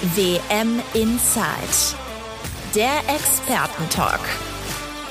[0.00, 1.96] WM Inside.
[2.72, 4.20] Der Expertentalk.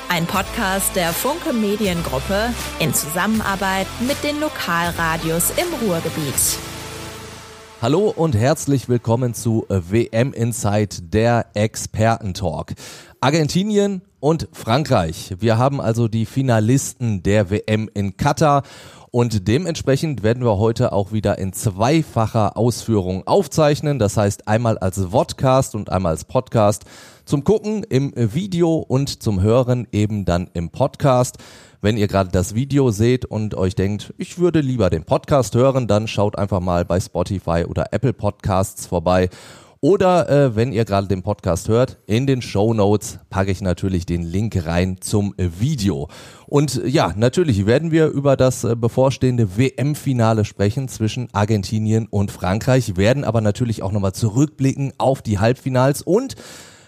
[0.08, 6.58] Ein Podcast der Funke Mediengruppe in Zusammenarbeit mit den Lokalradios im Ruhrgebiet.
[7.82, 12.72] Hallo und herzlich willkommen zu WM Inside, der Expertentalk.
[13.20, 15.34] Argentinien und Frankreich.
[15.38, 18.62] Wir haben also die Finalisten der WM in Katar
[19.10, 23.98] und dementsprechend werden wir heute auch wieder in zweifacher Ausführung aufzeichnen.
[23.98, 26.84] Das heißt einmal als Vodcast und einmal als Podcast.
[27.24, 31.38] Zum Gucken im Video und zum Hören eben dann im Podcast.
[31.80, 35.86] Wenn ihr gerade das Video seht und euch denkt, ich würde lieber den Podcast hören,
[35.86, 39.28] dann schaut einfach mal bei Spotify oder Apple Podcasts vorbei
[39.80, 44.06] oder äh, wenn ihr gerade den Podcast hört, in den Show Notes packe ich natürlich
[44.06, 46.08] den Link rein zum Video.
[46.46, 52.32] Und äh, ja, natürlich werden wir über das äh, bevorstehende WM-Finale sprechen zwischen Argentinien und
[52.32, 56.34] Frankreich, werden aber natürlich auch nochmal zurückblicken auf die Halbfinals und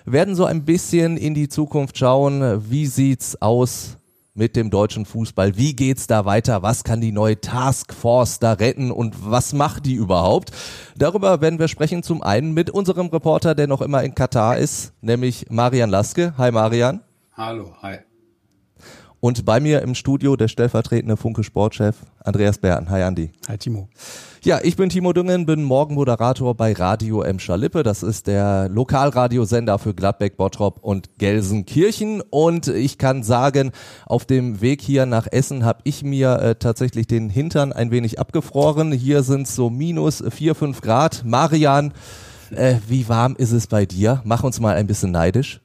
[0.04, 2.70] werden so ein bisschen in die Zukunft schauen.
[2.70, 3.98] Wie sieht's aus
[4.34, 5.56] mit dem deutschen Fußball?
[5.56, 6.62] Wie geht's da weiter?
[6.62, 10.50] Was kann die neue Taskforce da retten und was macht die überhaupt?
[10.96, 14.92] Darüber werden wir sprechen zum einen mit unserem Reporter, der noch immer in Katar ist,
[15.00, 16.34] nämlich Marian Laske.
[16.38, 17.00] Hi Marian.
[17.36, 17.98] Hallo, hi.
[19.20, 22.88] Und bei mir im Studio der stellvertretende Funke Sportchef Andreas Berten.
[22.88, 23.30] Hi Andi.
[23.48, 23.90] Hi Timo.
[24.42, 27.38] Ja, ich bin Timo Düngen, bin Morgenmoderator bei Radio M.
[27.38, 27.82] Schalippe.
[27.82, 32.22] Das ist der Lokalradiosender für Gladbeck, Bottrop und Gelsenkirchen.
[32.30, 33.72] Und ich kann sagen,
[34.06, 38.18] auf dem Weg hier nach Essen habe ich mir äh, tatsächlich den Hintern ein wenig
[38.18, 38.90] abgefroren.
[38.90, 41.24] Hier sind so minus vier, fünf Grad.
[41.26, 41.92] Marian,
[42.52, 44.22] äh, wie warm ist es bei dir?
[44.24, 45.60] Mach uns mal ein bisschen neidisch.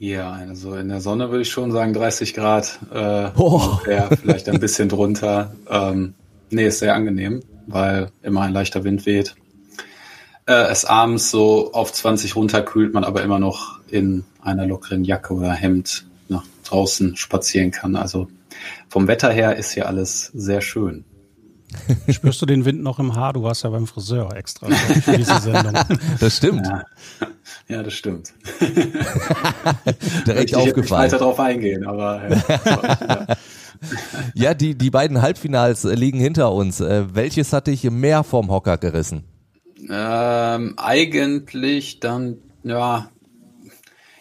[0.00, 2.78] Ja, also in der Sonne würde ich schon sagen 30 Grad.
[2.92, 3.80] Äh, oh.
[4.20, 5.52] vielleicht ein bisschen drunter.
[5.68, 6.14] Ähm,
[6.50, 9.34] nee, ist sehr angenehm, weil immer ein leichter Wind weht.
[10.46, 15.34] Äh, es abends so auf 20 runterkühlt, man aber immer noch in einer lockeren Jacke
[15.34, 17.96] oder Hemd nach draußen spazieren kann.
[17.96, 18.28] Also
[18.88, 21.04] vom Wetter her ist hier alles sehr schön.
[22.08, 23.32] Spürst du den Wind noch im Haar?
[23.32, 25.74] Du warst ja beim Friseur extra für diese Sendung.
[26.20, 26.66] Das stimmt.
[26.66, 26.84] Ja,
[27.68, 28.32] ja das stimmt.
[30.26, 31.06] Direkt ich aufgefallen.
[31.06, 33.36] Ich weiter drauf eingehen, aber ja.
[34.34, 36.80] ja, die, die beiden Halbfinals liegen hinter uns.
[36.80, 39.24] Äh, welches hat dich mehr vom Hocker gerissen?
[39.88, 43.10] Ähm, eigentlich dann, ja,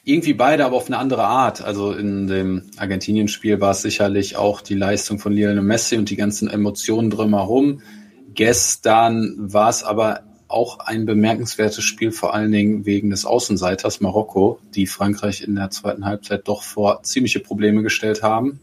[0.08, 1.62] irgendwie beide, aber auf eine andere Art.
[1.62, 6.16] Also in dem Argentinien-Spiel war es sicherlich auch die Leistung von Lionel Messi und die
[6.16, 7.82] ganzen Emotionen drumherum.
[8.34, 14.60] Gestern war es aber auch ein bemerkenswertes Spiel, vor allen Dingen wegen des Außenseiters Marokko,
[14.74, 18.62] die Frankreich in der zweiten Halbzeit doch vor ziemliche Probleme gestellt haben.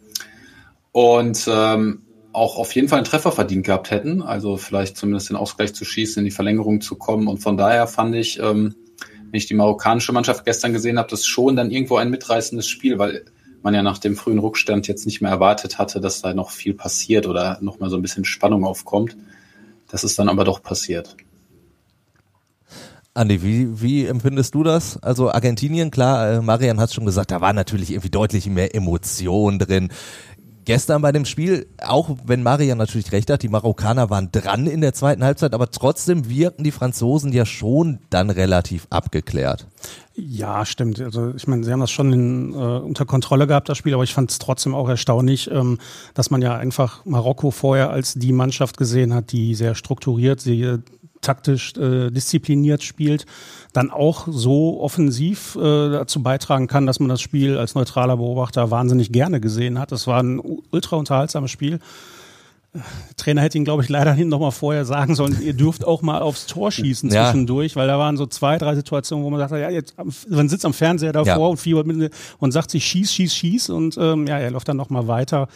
[0.92, 5.36] Und ähm, auch auf jeden Fall einen Treffer verdient gehabt hätten, also vielleicht zumindest den
[5.36, 7.28] Ausgleich zu schießen, in die Verlängerung zu kommen.
[7.28, 8.74] Und von daher fand ich, ähm,
[9.34, 13.00] wenn ich die marokkanische Mannschaft gestern gesehen habe, das schon dann irgendwo ein mitreißendes Spiel,
[13.00, 13.24] weil
[13.64, 16.72] man ja nach dem frühen Rückstand jetzt nicht mehr erwartet hatte, dass da noch viel
[16.72, 19.16] passiert oder noch mal so ein bisschen Spannung aufkommt.
[19.88, 21.16] Das ist dann aber doch passiert.
[23.12, 25.02] Andi, wie, wie empfindest du das?
[25.02, 29.58] Also Argentinien, klar, äh, Marian hat schon gesagt, da war natürlich irgendwie deutlich mehr Emotion
[29.58, 29.88] drin
[30.64, 34.80] gestern bei dem Spiel, auch wenn Maria natürlich recht hat, die Marokkaner waren dran in
[34.80, 39.66] der zweiten Halbzeit, aber trotzdem wirken die Franzosen ja schon dann relativ abgeklärt.
[40.16, 41.00] Ja, stimmt.
[41.00, 44.04] Also ich meine, sie haben das schon in, äh, unter Kontrolle gehabt, das Spiel, aber
[44.04, 45.78] ich fand es trotzdem auch erstaunlich, ähm,
[46.14, 50.78] dass man ja einfach Marokko vorher als die Mannschaft gesehen hat, die sehr strukturiert, sehr
[51.24, 53.26] taktisch äh, diszipliniert spielt,
[53.72, 58.70] dann auch so offensiv äh, dazu beitragen kann, dass man das Spiel als neutraler Beobachter
[58.70, 59.92] wahnsinnig gerne gesehen hat.
[59.92, 60.40] Das war ein
[60.70, 61.80] ultra unterhaltsames Spiel.
[62.74, 62.82] Der
[63.16, 66.20] Trainer hätte ihn, glaube ich, leider noch mal vorher sagen sollen, ihr dürft auch mal
[66.20, 67.24] aufs Tor schießen ja.
[67.24, 69.94] zwischendurch, weil da waren so zwei, drei Situationen, wo man sagt, ja, jetzt,
[70.28, 71.46] man sitzt am Fernseher davor ja.
[71.46, 74.76] und fiebert mit und sagt sich, schieß, schieß, schieß und ähm, ja, er läuft dann
[74.76, 75.48] noch mal weiter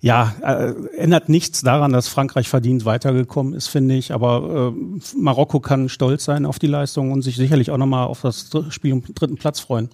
[0.00, 4.12] ja, äh, ändert nichts daran, dass Frankreich verdient weitergekommen ist, finde ich.
[4.12, 8.20] Aber äh, Marokko kann stolz sein auf die Leistung und sich sicherlich auch nochmal auf
[8.20, 9.90] das Spiel um dritten Platz freuen.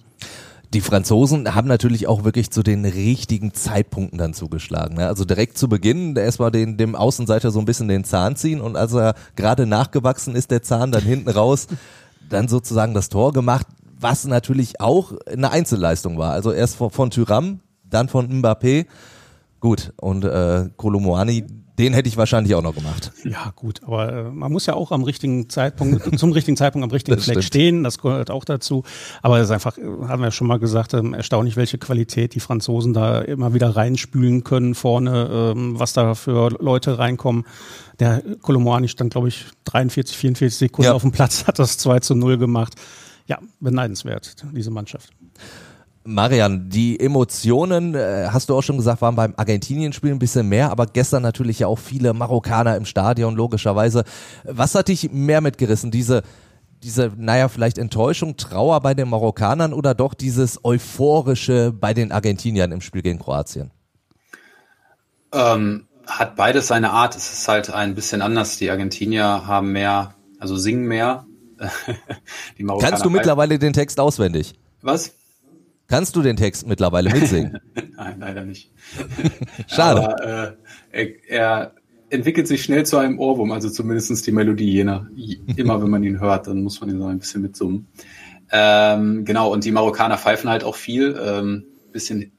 [0.73, 4.97] Die Franzosen haben natürlich auch wirklich zu den richtigen Zeitpunkten dann zugeschlagen.
[4.97, 5.07] Ne?
[5.07, 8.75] Also direkt zu Beginn erstmal den, dem Außenseiter so ein bisschen den Zahn ziehen und
[8.75, 11.67] als er gerade nachgewachsen ist, der Zahn dann hinten raus,
[12.29, 13.67] dann sozusagen das Tor gemacht,
[13.99, 16.33] was natürlich auch eine Einzelleistung war.
[16.33, 18.85] Also erst von, von Tyram, dann von Mbappé
[19.59, 21.45] Gut, und äh, Kolomoani,
[21.77, 23.11] Den hätte ich wahrscheinlich auch noch gemacht.
[23.25, 26.91] Ja, gut, aber äh, man muss ja auch am richtigen Zeitpunkt, zum richtigen Zeitpunkt am
[26.91, 27.45] richtigen das Fleck stimmt.
[27.45, 27.83] stehen.
[27.83, 28.83] Das gehört auch dazu.
[29.21, 32.39] Aber es ist einfach, äh, haben wir schon mal gesagt, ähm, erstaunlich, welche Qualität die
[32.39, 37.45] Franzosen da immer wieder reinspülen können vorne, ähm, was da für Leute reinkommen.
[37.99, 40.93] Der Kolomani stand, glaube ich, 43, 44 Sekunden ja.
[40.93, 42.75] auf dem Platz, hat das 2 zu 0 gemacht.
[43.27, 45.11] Ja, beneidenswert, diese Mannschaft.
[46.05, 50.69] Marian, die Emotionen, äh, hast du auch schon gesagt, waren beim Argentinien-Spiel ein bisschen mehr,
[50.69, 54.03] aber gestern natürlich ja auch viele Marokkaner im Stadion, logischerweise.
[54.43, 55.89] Was hat dich mehr mitgerissen?
[55.89, 56.21] Diese,
[56.83, 62.71] diese, naja, vielleicht Enttäuschung, Trauer bei den Marokkanern oder doch dieses Euphorische bei den Argentiniern
[62.71, 63.71] im Spiel gegen Kroatien?
[65.31, 67.15] Ähm, hat beides seine Art.
[67.15, 68.57] Es ist halt ein bisschen anders.
[68.57, 71.25] Die Argentinier haben mehr, also singen mehr.
[72.79, 74.53] Kannst du mittlerweile den Text auswendig?
[74.81, 75.13] Was?
[75.87, 77.59] Kannst du den Text mittlerweile mitsingen?
[77.97, 78.71] Nein, leider nicht.
[79.67, 80.01] Schade.
[80.01, 80.55] Aber,
[80.91, 81.71] äh, er, er,
[82.09, 85.07] entwickelt sich schnell zu einem Ohrwurm, also zumindest die Melodie, jener,
[85.55, 87.87] immer wenn man ihn hört, dann muss man ihn so ein bisschen mitsummen.
[88.51, 92.31] Ähm, genau, und die Marokkaner pfeifen halt auch viel, ähm, bisschen,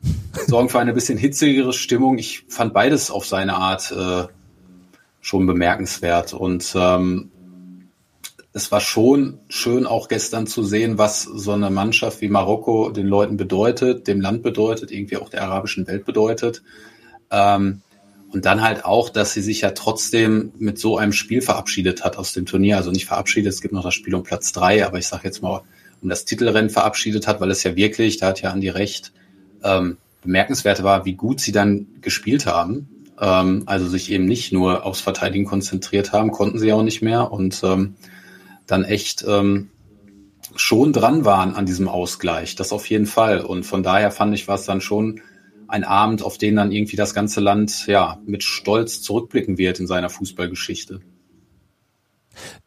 [0.47, 2.17] sorgen für eine bisschen hitzigere Stimmung.
[2.19, 4.29] Ich fand beides auf seine Art äh,
[5.21, 7.31] schon bemerkenswert und ähm,
[8.57, 13.07] es war schon schön auch gestern zu sehen, was so eine Mannschaft wie Marokko den
[13.07, 16.63] Leuten bedeutet, dem Land bedeutet, irgendwie auch der arabischen Welt bedeutet.
[17.31, 17.83] Ähm,
[18.33, 22.17] und dann halt auch, dass sie sich ja trotzdem mit so einem Spiel verabschiedet hat
[22.17, 22.79] aus dem Turnier.
[22.79, 25.43] Also nicht verabschiedet, es gibt noch das Spiel um Platz drei, aber ich sage jetzt
[25.43, 25.61] mal,
[26.01, 29.13] um das Titelrennen verabschiedet hat, weil es ja wirklich, da hat ja Andi recht,
[29.65, 32.89] ähm, bemerkenswert war, wie gut sie dann gespielt haben.
[33.21, 37.31] Ähm, also sich eben nicht nur aufs Verteidigen konzentriert haben, konnten sie auch nicht mehr.
[37.31, 37.97] Und ähm,
[38.67, 39.71] dann echt ähm,
[40.55, 42.55] schon dran waren an diesem Ausgleich.
[42.57, 43.41] Das auf jeden Fall.
[43.41, 45.21] Und von daher fand ich, war es dann schon
[45.69, 49.87] ein Abend, auf den dann irgendwie das ganze Land ja mit Stolz zurückblicken wird in
[49.87, 51.01] seiner Fußballgeschichte.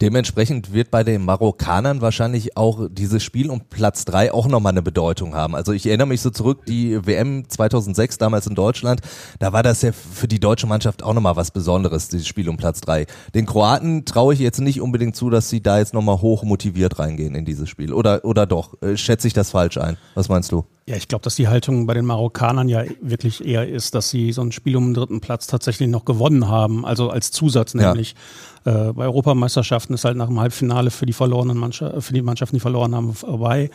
[0.02, 4.82] Dementsprechend wird bei den Marokkanern wahrscheinlich auch dieses Spiel um Platz drei auch nochmal eine
[4.82, 5.56] Bedeutung haben.
[5.56, 9.02] Also ich erinnere mich so zurück, die WM 2006 damals in Deutschland,
[9.40, 12.58] da war das ja für die deutsche Mannschaft auch nochmal was Besonderes, dieses Spiel um
[12.58, 13.06] Platz drei.
[13.34, 17.00] Den Kroaten traue ich jetzt nicht unbedingt zu, dass sie da jetzt nochmal hoch motiviert
[17.00, 17.94] reingehen in dieses Spiel.
[17.94, 18.82] Oder, oder doch?
[18.82, 19.98] Äh, schätze ich das falsch ein?
[20.16, 20.66] Was meinst du?
[20.90, 24.32] Ja, ich glaube, dass die Haltung bei den Marokkanern ja wirklich eher ist, dass sie
[24.32, 28.14] so ein Spiel um den dritten Platz tatsächlich noch gewonnen haben, also als Zusatz nämlich.
[28.14, 28.18] Ja.
[28.66, 32.56] Äh, bei Europameisterschaften ist halt nach dem Halbfinale für die verlorenen Mannschaften, für die Mannschaften,
[32.56, 33.70] die verloren haben, vorbei.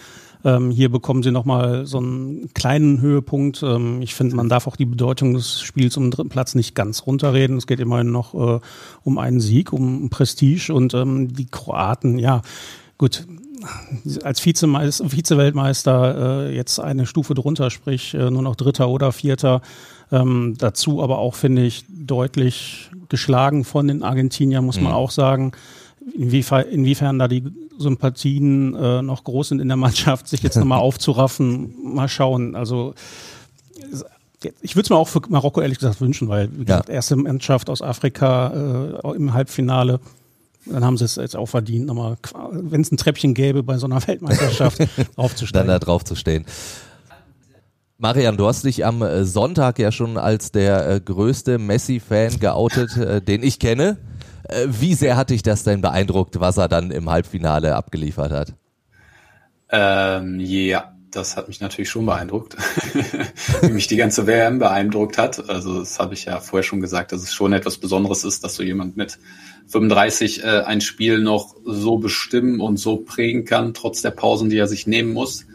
[0.44, 3.62] Ähm, hier bekommen sie nochmal so einen kleinen Höhepunkt.
[3.62, 6.75] Ähm, ich finde, man darf auch die Bedeutung des Spiels um den dritten Platz nicht
[6.75, 7.56] ganz runterreden.
[7.56, 8.60] Es geht immerhin noch äh,
[9.02, 12.42] um einen Sieg, um Prestige und ähm, die Kroaten, ja,
[12.98, 13.26] gut,
[14.22, 19.62] als Vize-Weltmeister äh, jetzt eine Stufe drunter, sprich äh, nur noch Dritter oder Vierter.
[20.12, 24.99] Ähm, dazu aber auch, finde ich, deutlich geschlagen von den Argentiniern, muss man mhm.
[24.99, 25.52] auch sagen.
[26.16, 27.44] Inwiefern, inwiefern da die
[27.78, 32.55] Sympathien äh, noch groß sind in der Mannschaft, sich jetzt nochmal aufzuraffen, mal schauen.
[32.55, 32.94] Also
[34.61, 36.94] ich würde es mir auch für Marokko ehrlich gesagt wünschen, weil wie gesagt, ja.
[36.94, 40.00] erste Mannschaft aus Afrika äh, im Halbfinale
[40.66, 42.16] dann haben sie es jetzt auch verdient, nochmal,
[42.50, 44.78] wenn es ein Treppchen gäbe bei so einer Weltmeisterschaft,
[45.16, 45.52] draufzustehen.
[45.66, 46.46] Dann da drauf zu stehen.
[48.04, 52.98] Marian, du hast dich am äh, Sonntag ja schon als der äh, größte Messi-Fan geoutet,
[52.98, 53.96] äh, den ich kenne.
[54.66, 58.52] Wie sehr hat dich das denn beeindruckt, was er dann im Halbfinale abgeliefert hat?
[59.70, 62.58] Ähm, ja, das hat mich natürlich schon beeindruckt,
[63.62, 65.48] wie mich die ganze WM beeindruckt hat.
[65.48, 68.54] Also das habe ich ja vorher schon gesagt, dass es schon etwas Besonderes ist, dass
[68.54, 69.18] so jemand mit
[69.68, 74.58] 35 äh, ein Spiel noch so bestimmen und so prägen kann, trotz der Pausen, die
[74.58, 75.46] er sich nehmen muss.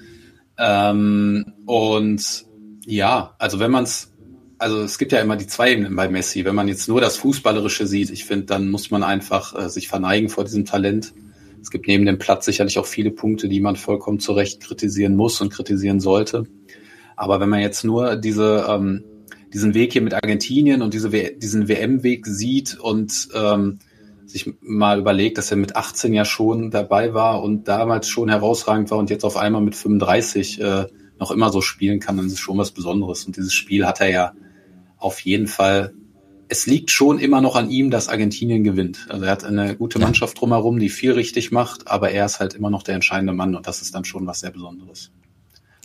[0.59, 2.45] Ähm, und
[2.85, 4.13] ja, also wenn man es,
[4.57, 6.43] also es gibt ja immer die zwei Ebenen bei Messi.
[6.45, 9.87] Wenn man jetzt nur das Fußballerische sieht, ich finde, dann muss man einfach äh, sich
[9.87, 11.13] verneigen vor diesem Talent
[11.61, 15.15] es gibt neben dem Platz sicherlich auch viele Punkte, die man vollkommen zu Recht kritisieren
[15.15, 16.43] muss und kritisieren sollte.
[17.15, 19.03] Aber wenn man jetzt nur diese, ähm,
[19.53, 23.79] diesen Weg hier mit Argentinien und diese, diesen WM-Weg sieht und ähm,
[24.29, 28.91] sich mal überlegt, dass er mit 18 ja schon dabei war und damals schon herausragend
[28.91, 30.85] war und jetzt auf einmal mit 35 äh,
[31.19, 33.25] noch immer so spielen kann, dann ist es schon was Besonderes.
[33.25, 34.33] Und dieses Spiel hat er ja
[34.97, 35.93] auf jeden Fall
[36.49, 39.05] es liegt schon immer noch an ihm, dass Argentinien gewinnt.
[39.09, 42.55] Also er hat eine gute Mannschaft drumherum, die viel richtig macht, aber er ist halt
[42.55, 45.11] immer noch der entscheidende Mann und das ist dann schon was sehr Besonderes.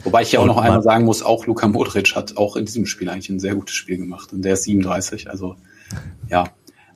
[0.02, 2.86] Wobei ich ja auch noch einmal sagen muss, auch Luka Modric hat auch in diesem
[2.86, 5.30] Spiel eigentlich ein sehr gutes Spiel gemacht und der ist 37.
[5.30, 5.56] Also
[6.30, 6.48] ja,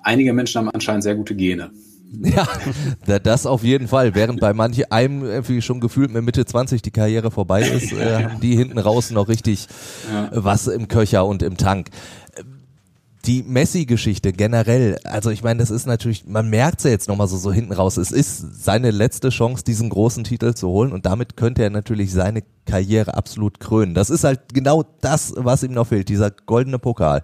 [0.09, 1.71] einige Menschen haben anscheinend sehr gute Gene.
[3.07, 4.15] Ja, das auf jeden Fall.
[4.15, 8.25] Während bei manchen einem irgendwie schon gefühlt mit Mitte 20 die Karriere vorbei ist, äh,
[8.25, 9.67] haben die hinten raus noch richtig
[10.11, 10.31] ja.
[10.33, 11.91] was im Köcher und im Tank
[13.27, 17.29] die Messi-Geschichte generell, also ich meine, das ist natürlich, man merkt es ja jetzt nochmal
[17.29, 21.05] so, so hinten raus, es ist seine letzte Chance, diesen großen Titel zu holen und
[21.05, 23.93] damit könnte er natürlich seine Karriere absolut krönen.
[23.93, 27.23] Das ist halt genau das, was ihm noch fehlt, dieser goldene Pokal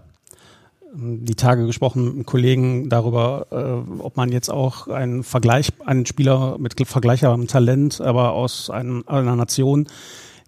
[0.96, 6.06] die Tage gesprochen mit einem Kollegen darüber, äh, ob man jetzt auch einen Vergleich, einen
[6.06, 9.86] Spieler mit vergleichbarem Talent, aber aus einem, einer Nation,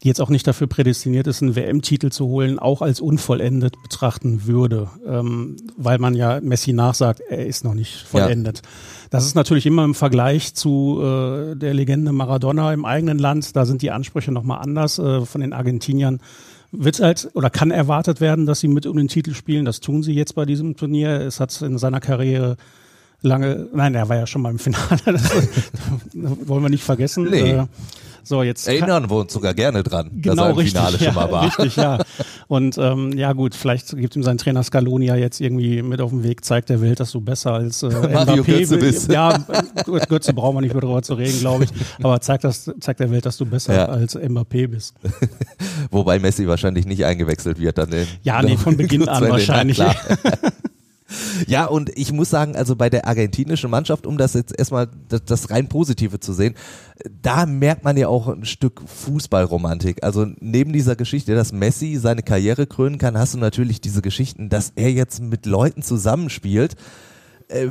[0.03, 4.47] die jetzt auch nicht dafür prädestiniert ist, einen WM-Titel zu holen, auch als unvollendet betrachten
[4.47, 8.59] würde, ähm, weil man ja Messi nachsagt, er ist noch nicht vollendet.
[8.59, 8.71] Ja.
[9.11, 13.67] Das ist natürlich immer im Vergleich zu äh, der Legende Maradona im eigenen Land, da
[13.67, 16.21] sind die Ansprüche nochmal anders äh, von den Argentiniern
[16.79, 19.65] wird halt oder kann erwartet werden, dass sie mit um den Titel spielen.
[19.65, 21.21] Das tun sie jetzt bei diesem Turnier.
[21.21, 22.57] Es hat in seiner Karriere
[23.23, 24.87] lange, nein, er war ja schon mal im Finale.
[25.07, 27.29] Das, wollen wir nicht vergessen.
[27.31, 27.51] Nee.
[27.51, 27.67] Äh,
[28.27, 31.05] so, jetzt Erinnern wir uns sogar gerne dran, genau, dass er im richtig, Finale ja,
[31.05, 31.45] schon mal war.
[31.45, 31.99] Richtig, ja.
[32.49, 36.11] Und ähm, ja gut, vielleicht gibt ihm sein Trainer Scaloni ja jetzt irgendwie mit auf
[36.11, 39.13] den Weg, zeigt der Welt, dass du besser als äh, Mario Mbappé Götze bist.
[39.13, 39.39] Ja,
[40.09, 41.71] Götze brauchen wir nicht mehr darüber zu reden, glaube ich.
[42.03, 43.87] Aber zeigt, das, zeigt der Welt, dass du besser ja.
[43.87, 44.97] als Mbappé bist.
[45.93, 47.93] Wobei Messi wahrscheinlich nicht eingewechselt wird dann.
[47.93, 49.81] Den, ja, nee, von Beginn an wahrscheinlich.
[51.47, 55.25] Ja, und ich muss sagen, also bei der argentinischen Mannschaft, um das jetzt erstmal das,
[55.25, 56.55] das rein Positive zu sehen,
[57.23, 60.03] da merkt man ja auch ein Stück Fußballromantik.
[60.03, 64.49] Also neben dieser Geschichte, dass Messi seine Karriere krönen kann, hast du natürlich diese Geschichten,
[64.49, 66.75] dass er jetzt mit Leuten zusammenspielt,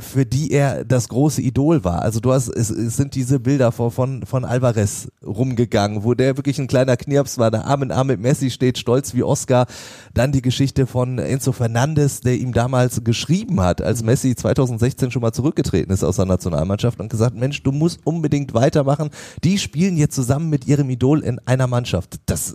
[0.00, 2.00] für die er das große Idol war.
[2.00, 6.36] Also du hast, es, es sind diese Bilder von, von, von Alvarez rumgegangen, wo der
[6.38, 9.66] wirklich ein kleiner Knirps war, der Arm in Arm mit Messi steht, stolz wie Oscar.
[10.14, 15.22] Dann die Geschichte von Enzo Fernandes, der ihm damals geschrieben hat, als Messi 2016 schon
[15.22, 19.10] mal zurückgetreten ist aus der Nationalmannschaft und gesagt, Mensch, du musst unbedingt weitermachen.
[19.44, 22.20] Die spielen jetzt zusammen mit ihrem Idol in einer Mannschaft.
[22.24, 22.54] Das,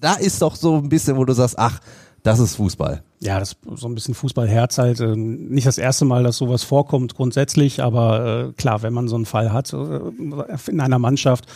[0.00, 1.80] da ist doch so ein bisschen, wo du sagst, ach,
[2.22, 3.02] das ist Fußball.
[3.20, 5.00] Ja, das ist so ein bisschen Fußballherz halt.
[5.00, 9.16] Äh, nicht das erste Mal, dass sowas vorkommt grundsätzlich, aber äh, klar, wenn man so
[9.16, 10.00] einen Fall hat äh,
[10.68, 11.46] in einer Mannschaft,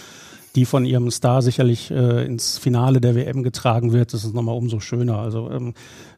[0.55, 4.79] die von ihrem Star sicherlich ins Finale der WM getragen wird, das ist nochmal umso
[4.79, 5.19] schöner.
[5.19, 5.75] Also ähm,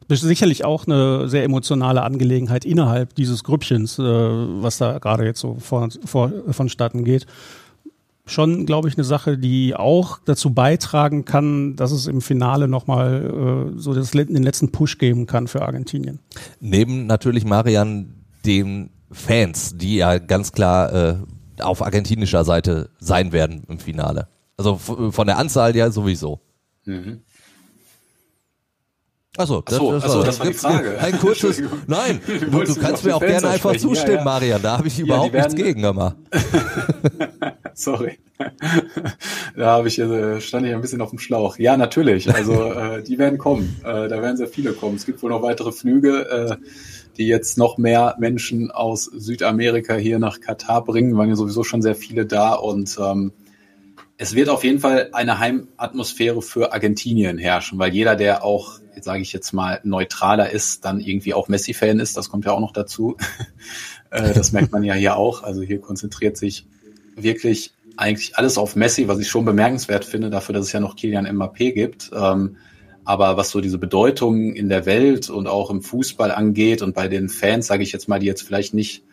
[0.07, 5.89] sicherlich auch eine sehr emotionale Angelegenheit innerhalb dieses Grüppchens, was da gerade jetzt so vor,
[6.05, 7.25] vor, vonstatten geht
[8.27, 13.71] schon, glaube ich, eine Sache, die auch dazu beitragen kann, dass es im Finale nochmal
[13.75, 16.19] äh, so das, den letzten Push geben kann für Argentinien.
[16.59, 18.13] Neben natürlich Marian
[18.45, 21.15] den Fans, die ja ganz klar äh,
[21.59, 24.27] auf argentinischer Seite sein werden im Finale.
[24.57, 26.41] Also von der Anzahl ja sowieso.
[26.85, 27.21] Mhm.
[29.37, 30.99] Achso, das, so, das, achso, das war die Frage.
[30.99, 32.19] Ein kurzes, nein,
[32.51, 34.23] du, du kannst mir auch gerne einfach zustimmen, ja, ja.
[34.23, 36.15] Marian, da habe ich überhaupt ja, nichts gegen, aber.
[37.75, 38.17] Sorry.
[39.55, 41.59] da habe ich, äh, stand ich ein bisschen auf dem Schlauch.
[41.59, 42.33] Ja, natürlich.
[42.33, 43.79] Also äh, die werden kommen.
[43.83, 44.95] Äh, da werden sehr viele kommen.
[44.95, 46.55] Es gibt wohl noch weitere Flüge, äh,
[47.17, 51.15] die jetzt noch mehr Menschen aus Südamerika hier nach Katar bringen.
[51.17, 53.31] Waren ja sowieso schon sehr viele da und ähm,
[54.17, 59.21] es wird auf jeden Fall eine Heimatmosphäre für Argentinien herrschen, weil jeder, der auch, sage
[59.21, 62.17] ich jetzt mal, neutraler ist, dann irgendwie auch Messi-Fan ist.
[62.17, 63.17] Das kommt ja auch noch dazu.
[64.09, 65.43] Äh, das merkt man ja hier auch.
[65.43, 66.65] Also hier konzentriert sich
[67.17, 70.95] wirklich eigentlich alles auf Messi, was ich schon bemerkenswert finde, dafür, dass es ja noch
[70.95, 72.11] Kilian Mbappé gibt.
[72.13, 72.55] Ähm,
[73.03, 77.09] aber was so diese Bedeutung in der Welt und auch im Fußball angeht und bei
[77.09, 79.03] den Fans, sage ich jetzt mal, die jetzt vielleicht nicht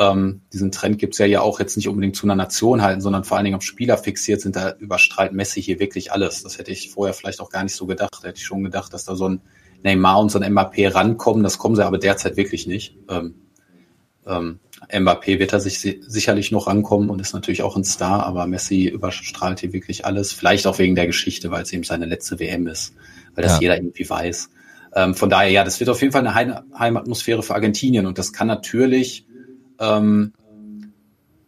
[0.00, 3.24] ähm, diesen Trend gibt's ja ja auch jetzt nicht unbedingt zu einer Nation halten, sondern
[3.24, 6.42] vor allen Dingen auf Spieler fixiert sind, da überstrahlt Messi hier wirklich alles.
[6.42, 8.18] Das hätte ich vorher vielleicht auch gar nicht so gedacht.
[8.22, 9.42] Da hätte ich schon gedacht, dass da so ein
[9.82, 11.42] Neymar und so ein Mbappé rankommen.
[11.42, 12.96] Das kommen sie aber derzeit wirklich nicht.
[13.10, 13.34] Ähm,
[14.26, 14.58] ähm,
[14.90, 18.86] Mbappé wird er sich sicherlich noch rankommen und ist natürlich auch ein Star, aber Messi
[18.86, 20.32] überstrahlt hier wirklich alles.
[20.32, 22.94] Vielleicht auch wegen der Geschichte, weil es eben seine letzte WM ist,
[23.34, 23.60] weil das ja.
[23.60, 24.48] jeder irgendwie weiß.
[24.94, 28.32] Ähm, von daher, ja, das wird auf jeden Fall eine Heimatmosphäre für Argentinien und das
[28.32, 29.26] kann natürlich,
[29.80, 30.32] ähm,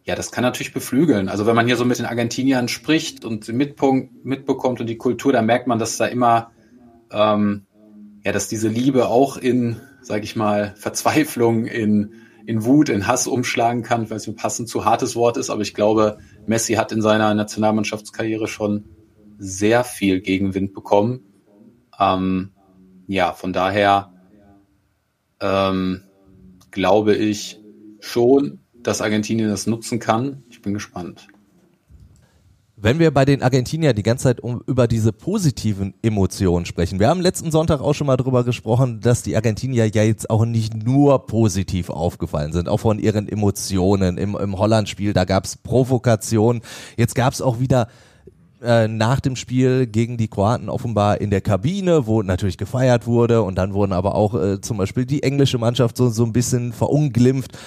[0.05, 1.29] ja, das kann natürlich beflügeln.
[1.29, 5.31] Also wenn man hier so mit den Argentiniern spricht und Mitpunkt mitbekommt und die Kultur,
[5.31, 6.51] dann merkt man, dass da immer,
[7.11, 7.65] ähm,
[8.25, 12.13] ja, dass diese Liebe auch in, sag ich mal, Verzweiflung, in
[12.45, 14.03] in Wut, in Hass umschlagen kann.
[14.03, 17.33] Ich weiß nicht, ein zu hartes Wort ist, aber ich glaube, Messi hat in seiner
[17.33, 18.85] Nationalmannschaftskarriere schon
[19.37, 21.21] sehr viel Gegenwind bekommen.
[21.99, 22.51] Ähm,
[23.07, 24.13] ja, von daher
[25.39, 26.03] ähm,
[26.71, 27.62] glaube ich
[28.03, 30.43] schon, dass Argentinien das nutzen kann.
[30.49, 31.27] Ich bin gespannt.
[32.75, 37.07] Wenn wir bei den Argentinier die ganze Zeit um, über diese positiven Emotionen sprechen, wir
[37.07, 40.85] haben letzten Sonntag auch schon mal drüber gesprochen, dass die Argentinier ja jetzt auch nicht
[40.85, 44.17] nur positiv aufgefallen sind, auch von ihren Emotionen.
[44.17, 46.61] Im, im Holland-Spiel, da gab's Provokation,
[46.97, 47.87] jetzt gab's auch wieder
[48.61, 53.43] äh, nach dem Spiel gegen die Kroaten offenbar in der Kabine, wo natürlich gefeiert wurde
[53.43, 56.73] und dann wurden aber auch äh, zum Beispiel die englische Mannschaft so, so ein bisschen
[56.73, 57.57] verunglimpft.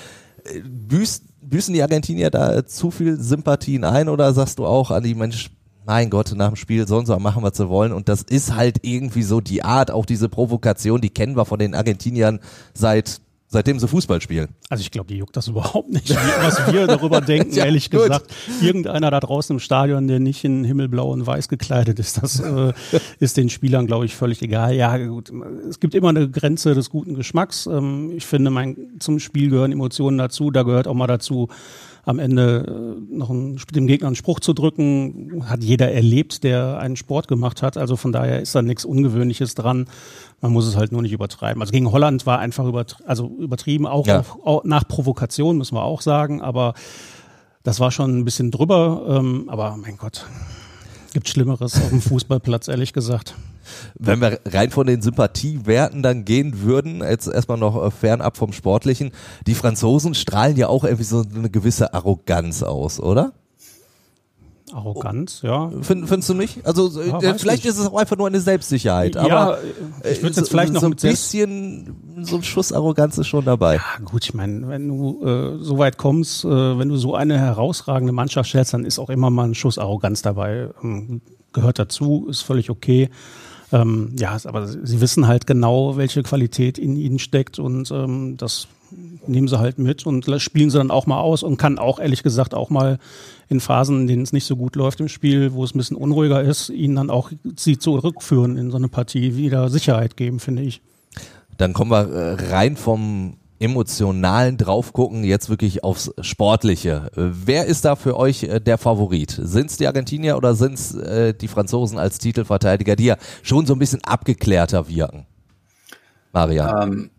[0.65, 5.15] Büßt, büßen die Argentinier da zu viel Sympathien ein oder sagst du auch an die
[5.15, 5.51] Mensch,
[5.87, 7.93] mein Gott, nach dem Spiel sollen sie machen, was sie wollen.
[7.93, 11.61] Und das ist halt irgendwie so die Art, auch diese Provokation, die kennen wir von
[11.61, 12.41] den Argentiniern
[12.75, 13.21] seit
[13.57, 14.49] seitdem sie Fußball spielen.
[14.69, 18.03] Also ich glaube, die juckt das überhaupt nicht, was wir darüber denken, ja, ehrlich gut.
[18.03, 18.27] gesagt.
[18.61, 22.75] Irgendeiner da draußen im Stadion, der nicht in himmelblau und weiß gekleidet ist, das äh,
[23.19, 24.75] ist den Spielern, glaube ich, völlig egal.
[24.75, 25.33] Ja, gut,
[25.71, 27.65] es gibt immer eine Grenze des guten Geschmacks.
[27.65, 30.51] Ähm, ich finde, mein, zum Spiel gehören Emotionen dazu.
[30.51, 31.49] Da gehört auch mal dazu,
[32.07, 36.79] am Ende äh, noch einen, dem Gegner einen Spruch zu drücken, hat jeder erlebt, der
[36.79, 37.77] einen Sport gemacht hat.
[37.77, 39.87] Also von daher ist da nichts Ungewöhnliches dran.
[40.41, 41.61] Man muss es halt nur nicht übertreiben.
[41.61, 44.21] Also gegen Holland war einfach übertri also übertrieben, auch, ja.
[44.21, 46.41] auch, auch, nach Provokation, müssen wir auch sagen.
[46.41, 46.75] Aber
[47.65, 49.05] das war schon ein bisschen drüber.
[49.09, 50.27] Ähm, aber mein Gott,
[51.13, 53.35] gibt Schlimmeres auf dem Fußballplatz, ehrlich gesagt.
[53.99, 58.53] Wenn wir rein von den Sympathiewerten dann gehen würden, jetzt erstmal noch äh, fernab vom
[58.53, 59.13] Sportlichen,
[59.47, 63.33] die Franzosen strahlen ja auch irgendwie so eine gewisse Arroganz aus, oder?
[64.73, 65.71] Arroganz, ja.
[65.81, 66.67] Find, findest du nicht?
[66.67, 67.73] Also ja, äh, vielleicht nicht.
[67.73, 69.59] ist es auch einfach nur eine Selbstsicherheit, aber ja,
[70.11, 73.77] ich würde jetzt vielleicht noch so ein bisschen so ein Schuss Arroganz ist schon dabei.
[73.77, 77.39] Ja, gut, ich meine, wenn du äh, so weit kommst, äh, wenn du so eine
[77.39, 80.71] herausragende Mannschaft stellst, dann ist auch immer mal ein Schuss Arroganz dabei.
[80.83, 81.21] Ähm,
[81.53, 83.11] gehört dazu, ist völlig okay.
[83.73, 88.69] Ähm, ja, aber sie wissen halt genau, welche Qualität in ihnen steckt und ähm, das
[89.27, 92.23] nehmen sie halt mit und spielen sie dann auch mal aus und kann auch ehrlich
[92.23, 92.99] gesagt auch mal
[93.49, 95.97] in Phasen, in denen es nicht so gut läuft im Spiel, wo es ein bisschen
[95.97, 100.63] unruhiger ist, ihnen dann auch sie zurückführen in so eine Partie, wieder Sicherheit geben, finde
[100.63, 100.81] ich.
[101.57, 107.11] Dann kommen wir äh, rein vom emotionalen draufgucken, jetzt wirklich aufs Sportliche.
[107.15, 109.39] Wer ist da für euch äh, der Favorit?
[109.43, 113.67] Sind es die Argentinier oder sind es äh, die Franzosen als Titelverteidiger, die ja schon
[113.67, 115.27] so ein bisschen abgeklärter wirken?
[116.33, 116.83] Maria.
[116.83, 117.11] Ähm,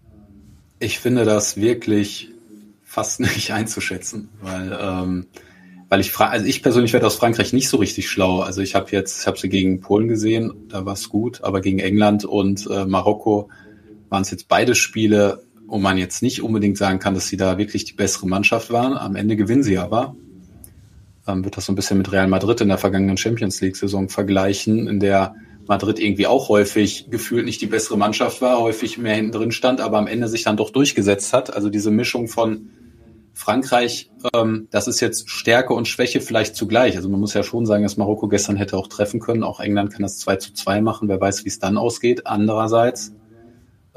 [0.79, 2.29] ich finde das wirklich
[2.86, 5.25] fast nicht einzuschätzen, weil ähm,
[5.89, 8.41] weil ich also ich persönlich werde aus Frankreich nicht so richtig schlau.
[8.41, 11.62] Also ich habe jetzt, ich habe sie gegen Polen gesehen, da war es gut, aber
[11.62, 13.50] gegen England und äh, Marokko
[14.10, 17.58] waren es jetzt beide Spiele wo man jetzt nicht unbedingt sagen kann, dass sie da
[17.58, 18.98] wirklich die bessere Mannschaft waren.
[18.98, 20.16] Am Ende gewinnen sie aber.
[21.28, 24.88] Ähm, wird das so ein bisschen mit Real Madrid in der vergangenen Champions League-Saison vergleichen,
[24.88, 25.36] in der
[25.68, 29.82] Madrid irgendwie auch häufig gefühlt nicht die bessere Mannschaft war, häufig mehr hinten drin stand,
[29.82, 31.54] aber am Ende sich dann doch durchgesetzt hat.
[31.54, 32.70] Also diese Mischung von
[33.34, 36.96] Frankreich, ähm, das ist jetzt Stärke und Schwäche vielleicht zugleich.
[36.96, 39.44] Also man muss ja schon sagen, dass Marokko gestern hätte auch treffen können.
[39.44, 41.10] Auch England kann das 2 zu 2 machen.
[41.10, 42.26] Wer weiß, wie es dann ausgeht.
[42.26, 43.13] Andererseits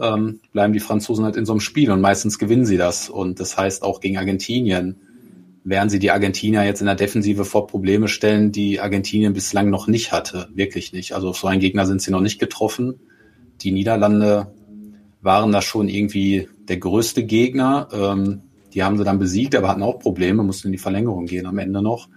[0.00, 3.08] ähm, bleiben die Franzosen halt in so einem Spiel und meistens gewinnen sie das.
[3.08, 4.96] Und das heißt auch gegen Argentinien
[5.62, 9.86] werden sie die Argentinier jetzt in der Defensive vor Probleme stellen, die Argentinien bislang noch
[9.86, 10.48] nicht hatte.
[10.54, 11.14] Wirklich nicht.
[11.14, 13.00] Also auf so einen Gegner sind sie noch nicht getroffen.
[13.60, 14.54] Die Niederlande
[15.20, 17.88] waren da schon irgendwie der größte Gegner.
[17.92, 21.46] Ähm, die haben sie dann besiegt, aber hatten auch Probleme, mussten in die Verlängerung gehen
[21.46, 22.08] am Ende noch.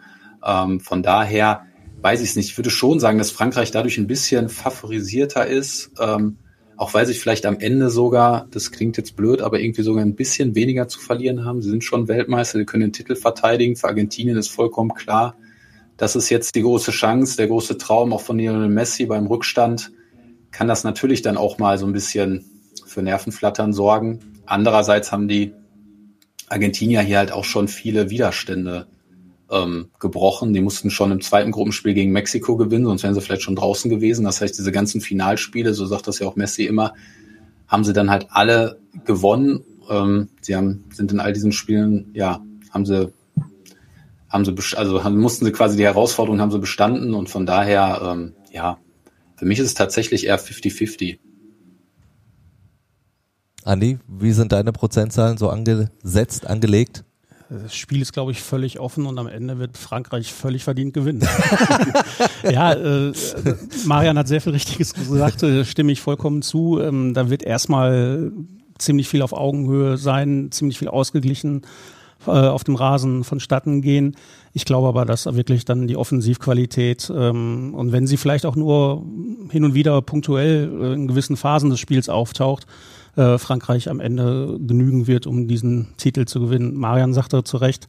[0.45, 1.63] Ähm, von daher
[2.01, 2.49] weiß ich es nicht.
[2.49, 5.91] Ich würde schon sagen, dass Frankreich dadurch ein bisschen favorisierter ist.
[5.99, 6.37] Ähm,
[6.77, 10.15] auch weil sie vielleicht am Ende sogar, das klingt jetzt blöd, aber irgendwie sogar ein
[10.15, 11.61] bisschen weniger zu verlieren haben.
[11.61, 13.75] Sie sind schon Weltmeister, sie können den Titel verteidigen.
[13.75, 15.35] Für Argentinien ist vollkommen klar,
[15.97, 19.91] das ist jetzt die große Chance, der große Traum auch von Lionel Messi beim Rückstand.
[20.51, 22.45] Kann das natürlich dann auch mal so ein bisschen
[22.85, 24.19] für Nervenflattern sorgen.
[24.45, 25.53] Andererseits haben die
[26.49, 28.87] Argentinier hier halt auch schon viele Widerstände
[29.53, 30.53] ähm, gebrochen.
[30.53, 33.89] Die mussten schon im zweiten Gruppenspiel gegen Mexiko gewinnen, sonst wären sie vielleicht schon draußen
[33.89, 34.25] gewesen.
[34.25, 36.93] Das heißt, diese ganzen Finalspiele, so sagt das ja auch Messi immer,
[37.67, 39.63] haben sie dann halt alle gewonnen.
[39.89, 43.11] Ähm, sie haben, sind in all diesen Spielen, ja, haben sie,
[44.29, 48.01] haben sie, also haben, mussten sie quasi die Herausforderung haben sie bestanden und von daher,
[48.03, 48.79] ähm, ja,
[49.35, 51.19] für mich ist es tatsächlich eher 50-50.
[53.65, 57.05] Andi, wie sind deine Prozentzahlen so angesetzt, angelegt?
[57.61, 61.21] Das Spiel ist, glaube ich, völlig offen und am Ende wird Frankreich völlig verdient gewinnen.
[62.51, 63.13] ja, äh,
[63.85, 66.79] Marian hat sehr viel Richtiges gesagt, äh, stimme ich vollkommen zu.
[66.81, 68.31] Ähm, da wird erstmal
[68.79, 71.61] ziemlich viel auf Augenhöhe sein, ziemlich viel ausgeglichen
[72.25, 74.15] äh, auf dem Rasen vonstatten gehen.
[74.53, 79.05] Ich glaube aber, dass wirklich dann die Offensivqualität ähm, und wenn sie vielleicht auch nur
[79.51, 82.65] hin und wieder punktuell äh, in gewissen Phasen des Spiels auftaucht,
[83.15, 86.75] äh, Frankreich am Ende genügen wird, um diesen Titel zu gewinnen.
[86.75, 87.87] Marian sagte zu Recht,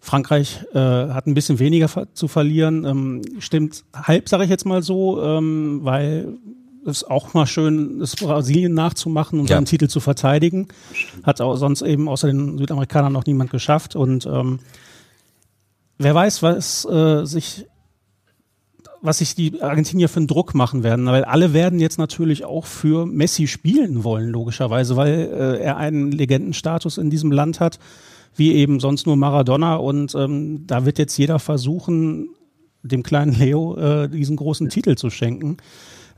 [0.00, 2.84] Frankreich äh, hat ein bisschen weniger zu verlieren.
[2.84, 6.38] Ähm, stimmt halb, sage ich jetzt mal so, ähm, weil
[6.86, 9.56] es auch mal schön ist, Brasilien nachzumachen und ja.
[9.56, 10.68] seinen Titel zu verteidigen.
[11.22, 13.96] Hat auch sonst eben außer den Südamerikanern noch niemand geschafft.
[13.96, 14.60] Und ähm,
[15.98, 17.66] wer weiß, was äh, sich
[19.00, 22.66] was sich die Argentinier für einen Druck machen werden, weil alle werden jetzt natürlich auch
[22.66, 27.78] für Messi spielen wollen, logischerweise, weil äh, er einen Legendenstatus in diesem Land hat,
[28.34, 29.76] wie eben sonst nur Maradona.
[29.76, 32.30] Und ähm, da wird jetzt jeder versuchen,
[32.82, 35.58] dem kleinen Leo äh, diesen großen Titel zu schenken.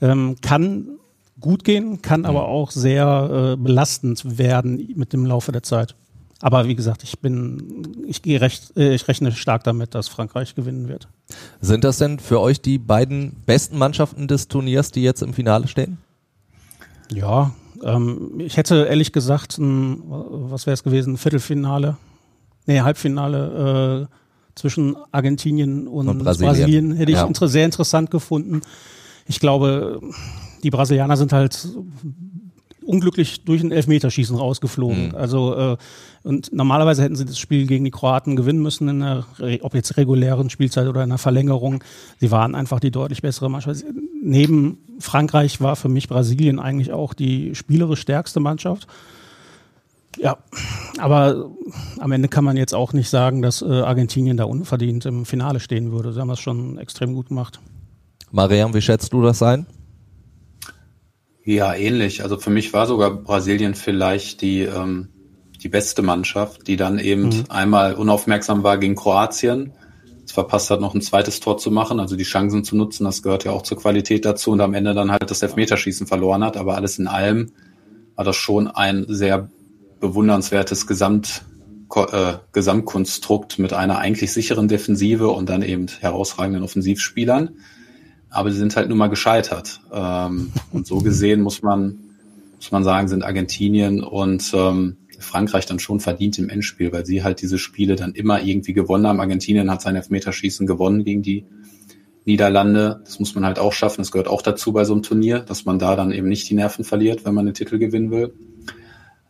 [0.00, 0.98] Ähm, kann
[1.40, 5.94] gut gehen, kann aber auch sehr äh, belastend werden mit dem Laufe der Zeit.
[6.42, 10.54] Aber wie gesagt, ich bin, ich gehe recht, äh, ich rechne stark damit, dass Frankreich
[10.54, 11.08] gewinnen wird.
[11.60, 15.68] Sind das denn für euch die beiden besten Mannschaften des Turniers, die jetzt im Finale
[15.68, 15.98] stehen?
[17.12, 21.96] Ja, ähm, ich hätte ehrlich gesagt, ein, was wäre es gewesen, Viertelfinale,
[22.66, 24.14] nee, Halbfinale äh,
[24.54, 26.52] zwischen Argentinien und, und Brasilien.
[26.52, 26.92] Brasilien.
[26.92, 27.26] hätte ich ja.
[27.26, 28.62] inter sehr interessant gefunden.
[29.26, 30.00] Ich glaube,
[30.62, 31.68] die Brasilianer sind halt
[32.84, 35.08] unglücklich durch ein Elfmeterschießen rausgeflogen.
[35.08, 35.14] Mhm.
[35.14, 35.76] Also äh,
[36.22, 39.24] und normalerweise hätten sie das Spiel gegen die Kroaten gewinnen müssen, in der,
[39.62, 41.82] ob jetzt regulären Spielzeit oder in der Verlängerung.
[42.18, 43.84] Sie waren einfach die deutlich bessere Mannschaft.
[44.22, 48.86] Neben Frankreich war für mich Brasilien eigentlich auch die spielerisch stärkste Mannschaft.
[50.18, 50.36] Ja,
[50.98, 51.50] aber
[51.98, 55.60] am Ende kann man jetzt auch nicht sagen, dass äh, Argentinien da unverdient im Finale
[55.60, 56.12] stehen würde.
[56.12, 57.60] Sie haben das schon extrem gut gemacht.
[58.30, 59.66] Mariam, wie schätzt du das ein?
[61.50, 62.22] Ja, ähnlich.
[62.22, 65.08] Also für mich war sogar Brasilien vielleicht die, ähm,
[65.60, 67.44] die beste Mannschaft, die dann eben mhm.
[67.48, 69.72] einmal unaufmerksam war gegen Kroatien,
[70.24, 73.24] es verpasst hat, noch ein zweites Tor zu machen, also die Chancen zu nutzen, das
[73.24, 76.56] gehört ja auch zur Qualität dazu und am Ende dann halt das Elfmeterschießen verloren hat.
[76.56, 77.50] Aber alles in allem
[78.14, 79.50] war das schon ein sehr
[79.98, 81.42] bewundernswertes Gesamt,
[81.96, 87.56] äh, Gesamtkonstrukt mit einer eigentlich sicheren Defensive und dann eben herausragenden Offensivspielern
[88.30, 89.80] aber sie sind halt nun mal gescheitert.
[89.92, 91.98] Ähm, und so gesehen muss man,
[92.56, 97.22] muss man sagen, sind Argentinien und ähm, Frankreich dann schon verdient im Endspiel, weil sie
[97.22, 99.20] halt diese Spiele dann immer irgendwie gewonnen haben.
[99.20, 101.44] Argentinien hat sein Elfmeterschießen gewonnen gegen die
[102.24, 103.00] Niederlande.
[103.04, 103.98] Das muss man halt auch schaffen.
[103.98, 106.54] Das gehört auch dazu bei so einem Turnier, dass man da dann eben nicht die
[106.54, 108.32] Nerven verliert, wenn man den Titel gewinnen will.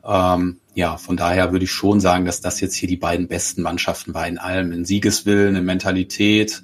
[0.05, 3.63] Ähm, ja, von daher würde ich schon sagen, dass das jetzt hier die beiden besten
[3.63, 6.63] Mannschaften war in allem, in Siegeswillen, in Mentalität,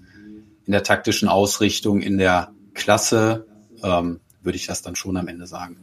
[0.66, 3.46] in der taktischen Ausrichtung, in der Klasse,
[3.82, 5.78] ähm, würde ich das dann schon am Ende sagen.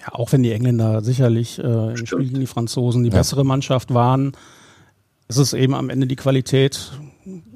[0.00, 3.16] Ja, auch wenn die Engländer sicherlich äh, im Spiel gegen die Franzosen die ja.
[3.16, 4.32] bessere Mannschaft waren,
[5.28, 6.92] ist es eben am Ende die Qualität,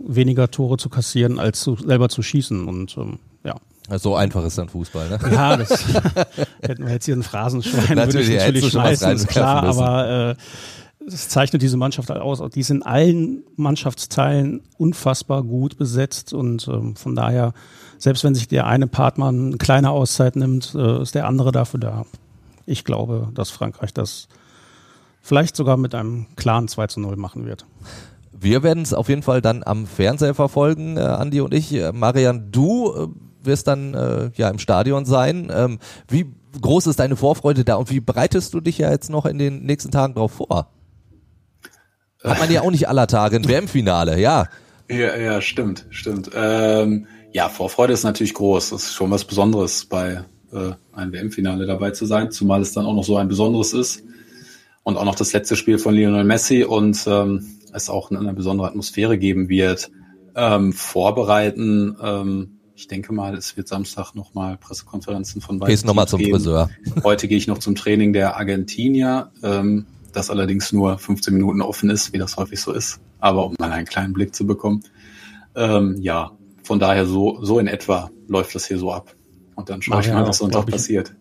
[0.01, 2.69] weniger Tore zu kassieren, als zu, selber zu schießen.
[2.69, 3.57] Und ähm, ja.
[3.99, 5.19] So einfach ist dann Fußball, ne?
[5.33, 5.85] Ja, das
[6.63, 10.35] hätten wir jetzt hier einen Phrasenschwein, natürlich, würde ich natürlich schmeißen, ist klar, aber äh,
[11.07, 12.43] das zeichnet diese Mannschaft halt aus.
[12.51, 17.53] Die sind in allen Mannschaftsteilen unfassbar gut besetzt und ähm, von daher,
[17.99, 21.53] selbst wenn sich der eine Part mal eine kleine Auszeit nimmt, äh, ist der andere
[21.53, 22.07] dafür da.
[22.67, 24.27] Ich glaube, dass Frankreich das
[25.21, 27.67] vielleicht sogar mit einem klaren 2 zu 0 machen wird.
[28.33, 31.73] Wir werden es auf jeden Fall dann am Fernseher verfolgen, äh, Andi und ich.
[31.73, 33.07] Äh, Marian, du äh,
[33.45, 35.53] wirst dann äh, ja im Stadion sein.
[35.55, 36.27] Ähm, wie
[36.61, 39.65] groß ist deine Vorfreude da und wie bereitest du dich ja jetzt noch in den
[39.65, 40.69] nächsten Tagen darauf vor?
[42.27, 44.49] Hat man ja auch nicht aller Tage ein WM-Finale, ja.
[44.89, 46.31] Ja, ja, stimmt, stimmt.
[46.35, 48.71] Ähm, ja, Vorfreude ist natürlich groß.
[48.71, 52.87] Das ist schon was Besonderes, bei äh, einem WM-Finale dabei zu sein, zumal es dann
[52.87, 54.03] auch noch so ein besonderes ist.
[54.83, 58.33] Und auch noch das letzte Spiel von Lionel Messi und ähm, es auch eine, eine
[58.33, 59.91] besondere Atmosphäre geben wird.
[60.37, 66.07] Ähm, vorbereiten, ähm, ich denke mal, es wird Samstag nochmal Pressekonferenzen von beiden Gehst nochmal
[66.07, 66.33] zum geben.
[66.33, 66.71] Friseur.
[67.03, 69.31] Heute gehe ich noch zum Training der Argentinier.
[69.43, 69.87] Ähm,
[70.17, 73.71] das allerdings nur 15 Minuten offen ist, wie das häufig so ist, aber um mal
[73.71, 74.83] einen kleinen Blick zu bekommen.
[75.55, 79.15] Ähm, ja, von daher so, so in etwa läuft das hier so ab.
[79.55, 81.15] Und dann schaue ich mal, was Sonntag passiert.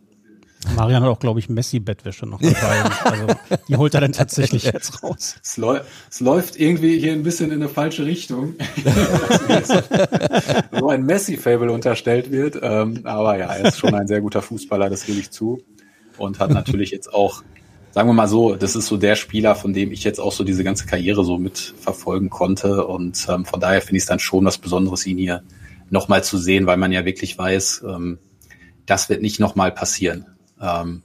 [0.75, 2.84] Marian hat auch, glaube ich, Messi-Bettwäsche noch dabei.
[3.03, 3.27] also,
[3.67, 5.36] die holt er dann tatsächlich jetzt raus.
[5.43, 5.79] Es, läu
[6.10, 8.55] es, läuft irgendwie hier ein bisschen in eine falsche Richtung.
[10.71, 12.58] so ein Messi-Fable unterstellt wird.
[12.62, 15.62] Ähm, aber ja, er ist schon ein sehr guter Fußballer, das gebe ich zu.
[16.17, 17.43] Und hat natürlich jetzt auch
[17.95, 20.43] sagen wir mal so, das ist so der Spieler, von dem ich jetzt auch so
[20.43, 22.86] diese ganze Karriere so mitverfolgen konnte.
[22.86, 25.43] Und ähm, von daher finde ich es dann schon was Besonderes, ihn hier
[25.89, 28.19] nochmal zu sehen, weil man ja wirklich weiß, ähm,
[28.86, 30.25] das wird nicht nochmal passieren.
[30.60, 31.03] Ähm,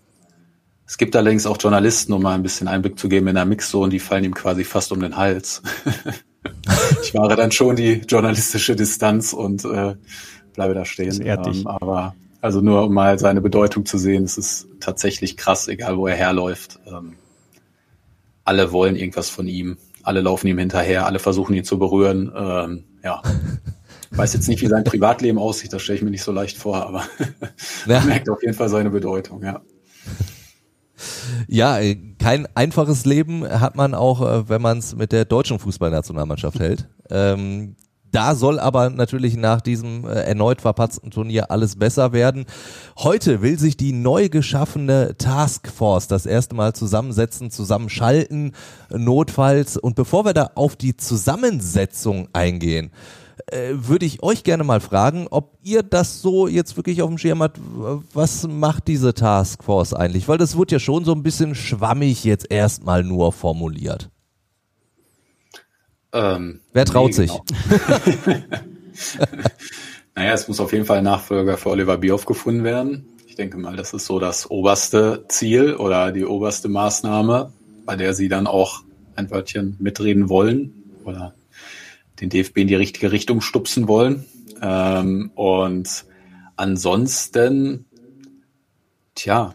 [0.85, 3.91] es gibt allerdings auch Journalisten, um mal ein bisschen Einblick zu geben in der Mixzone,
[3.91, 5.63] die fallen ihm quasi fast um den Hals.
[7.05, 9.95] ich wahre dann schon die journalistische Distanz und äh,
[10.55, 11.25] bleibe da stehen.
[11.25, 15.97] Ähm, aber also nur um mal seine Bedeutung zu sehen, es ist tatsächlich krass, egal
[15.97, 16.79] wo er herläuft.
[16.87, 17.17] Ähm,
[18.45, 22.33] alle wollen irgendwas von ihm, alle laufen ihm hinterher, alle versuchen ihn zu berühren.
[22.35, 23.23] Ähm, ja.
[24.11, 26.57] Ich weiß jetzt nicht, wie sein Privatleben aussieht, das stelle ich mir nicht so leicht
[26.57, 27.05] vor, aber
[27.87, 28.01] ja.
[28.01, 29.61] merkt auf jeden Fall seine Bedeutung, ja.
[31.49, 31.79] Ja,
[32.19, 36.89] kein einfaches Leben hat man auch, äh, wenn man es mit der deutschen Fußballnationalmannschaft hält.
[37.11, 37.77] Ähm,
[38.13, 42.47] Da soll aber natürlich nach diesem äh, erneut verpatzten Turnier alles besser werden.
[42.99, 48.53] Heute will sich die neu geschaffene Taskforce das erste Mal zusammensetzen, zusammenschalten,
[48.91, 49.77] notfalls.
[49.77, 52.91] Und bevor wir da auf die Zusammensetzung eingehen,
[53.47, 57.19] äh, würde ich euch gerne mal fragen, ob ihr das so jetzt wirklich auf dem
[57.19, 57.61] Schirm habt.
[58.13, 60.29] Was macht diese Taskforce eigentlich?
[60.29, 64.11] Weil das wird ja schon so ein bisschen schwammig jetzt erstmal nur formuliert.
[66.13, 67.31] Ähm, Wer traut nee, sich?
[67.31, 68.39] Genau.
[70.15, 73.07] naja, es muss auf jeden Fall ein Nachfolger für Oliver Bierhoff gefunden werden.
[73.27, 77.53] Ich denke mal, das ist so das oberste Ziel oder die oberste Maßnahme,
[77.87, 78.83] bei der sie dann auch
[79.15, 80.73] ein Wörtchen mitreden wollen
[81.05, 81.35] oder
[82.21, 84.27] den DFB in die richtige Richtung stupsen wollen.
[84.61, 86.05] Ähm, und
[86.57, 87.87] ansonsten,
[89.15, 89.55] tja,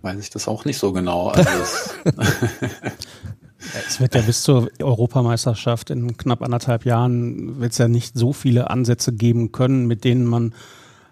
[0.00, 1.28] weiß ich das auch nicht so genau.
[1.28, 1.50] Also
[3.86, 8.32] Es wird ja bis zur Europameisterschaft in knapp anderthalb Jahren wird es ja nicht so
[8.32, 10.54] viele Ansätze geben können, mit denen man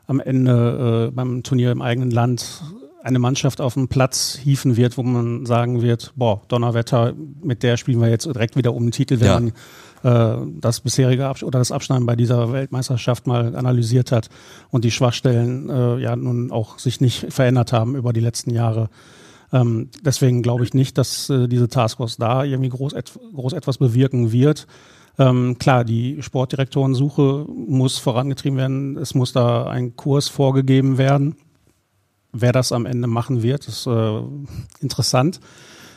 [0.07, 2.63] am Ende äh, beim Turnier im eigenen Land
[3.03, 7.77] eine Mannschaft auf den Platz hieven wird, wo man sagen wird, boah, Donnerwetter, mit der
[7.77, 9.41] spielen wir jetzt direkt wieder um den Titel, wenn ja.
[9.41, 9.53] man
[10.03, 14.29] äh, das bisherige Absch oder das Abschneiden bei dieser Weltmeisterschaft mal analysiert hat
[14.71, 18.91] und die Schwachstellen äh, ja nun auch sich nicht verändert haben über die letzten Jahre.
[19.53, 23.79] Ähm, deswegen glaube ich nicht, dass äh, diese Taskforce da irgendwie groß, et groß etwas
[23.79, 24.67] bewirken wird.
[25.19, 28.97] Ähm, klar, die Sportdirektorensuche muss vorangetrieben werden.
[28.97, 31.37] Es muss da ein Kurs vorgegeben werden.
[32.33, 34.21] Wer das am Ende machen wird, ist äh,
[34.81, 35.41] interessant.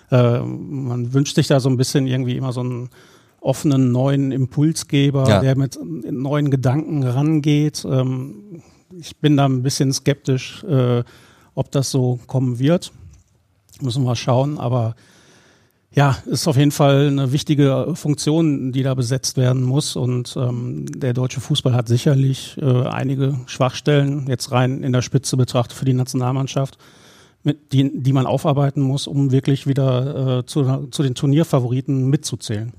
[0.10, 2.90] Äh, man wünscht sich da so ein bisschen irgendwie immer so einen
[3.40, 5.40] offenen neuen Impulsgeber, ja.
[5.42, 7.86] der mit neuen Gedanken rangeht.
[7.86, 8.62] Ähm,
[8.98, 11.04] ich bin da ein bisschen skeptisch, äh,
[11.56, 12.92] ob das so kommen wird.
[13.84, 14.96] Müssen wir schauen, aber
[15.96, 19.96] ja, ist auf jeden Fall eine wichtige Funktion, die da besetzt werden muss.
[19.96, 25.38] Und ähm, der deutsche Fußball hat sicherlich äh, einige Schwachstellen, jetzt rein in der Spitze
[25.38, 26.80] betrachtet für die Nationalmannschaft,
[27.44, 32.74] mit, die, die man aufarbeiten muss, um wirklich wieder äh, zu, zu den Turnierfavoriten mitzuzählen.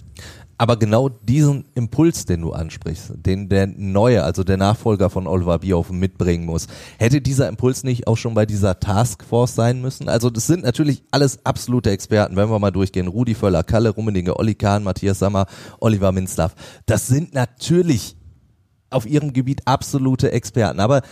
[0.56, 5.58] Aber genau diesen Impuls, den du ansprichst, den der neue, also der Nachfolger von Oliver
[5.58, 10.08] Bierhoff mitbringen muss, hätte dieser Impuls nicht auch schon bei dieser Taskforce sein müssen?
[10.08, 13.08] Also das sind natürlich alles absolute Experten, wenn wir mal durchgehen.
[13.08, 15.46] Rudi Völler, Kalle Rummenigge, Olli Kahn, Matthias Sammer,
[15.80, 16.54] Oliver Minzlaff.
[16.86, 18.16] Das sind natürlich
[18.90, 20.78] auf ihrem Gebiet absolute Experten.
[20.78, 21.02] Aber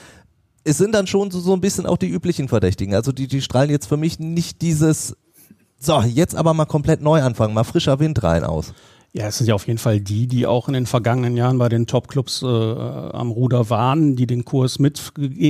[0.65, 2.95] es sind dann schon so, so ein bisschen auch die üblichen Verdächtigen.
[2.95, 5.17] Also die, die strahlen jetzt für mich nicht dieses,
[5.79, 8.73] so, jetzt aber mal komplett neu anfangen, mal frischer Wind rein aus.
[9.15, 11.69] Ja, es sind ja auf jeden Fall die, die auch in den vergangenen Jahren bei
[11.69, 14.99] den Top-Clubs äh, am Ruder waren, die den Kurs mit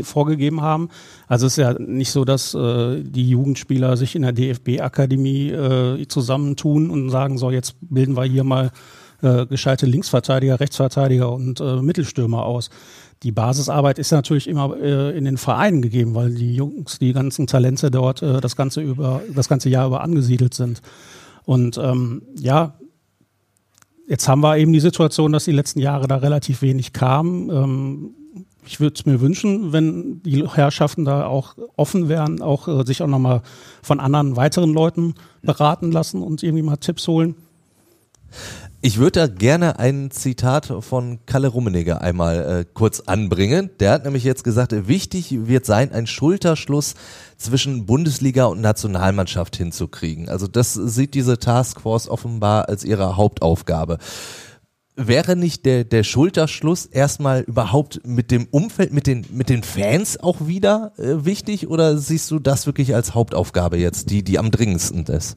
[0.03, 0.89] vorgegeben haben.
[1.29, 6.09] Also es ist ja nicht so, dass äh, die Jugendspieler sich in der DFB-Akademie äh,
[6.09, 8.73] zusammentun und sagen, so jetzt bilden wir hier mal
[9.23, 12.69] äh, gescheite Linksverteidiger, Rechtsverteidiger und äh, Mittelstürmer aus.
[13.23, 17.47] Die Basisarbeit ist natürlich immer äh, in den Vereinen gegeben, weil die Jungs, die ganzen
[17.47, 20.83] Talente dort äh, das ganze über das ganze Jahr über angesiedelt sind.
[21.45, 22.75] Und ähm, ja,
[24.13, 27.49] Jetzt haben wir eben die Situation, dass die letzten Jahre da relativ wenig kam.
[27.49, 28.11] Ähm,
[28.67, 33.03] ich würde es mir wünschen, wenn die Herrschaften da auch offen wären, auch äh, sich
[33.03, 33.41] auch nochmal
[33.83, 37.37] von anderen weiteren Leuten beraten lassen und irgendwie mal Tipps holen.
[38.85, 43.71] Ich würde da gerne ein Zitat von Kalle Rummenigge einmal äh, kurz anbringen.
[43.79, 46.95] Der hat nämlich jetzt gesagt, wichtig wird sein, ein Schulterschluss
[47.37, 50.29] zwischen Bundesliga und Nationalmannschaft hinzukriegen.
[50.29, 53.99] Also das sieht diese Taskforce offenbar als ihre Hauptaufgabe.
[54.97, 60.19] Wäre nicht der, der Schulterschluss erstmal überhaupt mit dem Umfeld, mit den, mit den Fans
[60.19, 64.51] auch wieder äh, wichtig oder siehst du das wirklich als Hauptaufgabe jetzt, die, die am
[64.51, 65.37] dringendsten ist?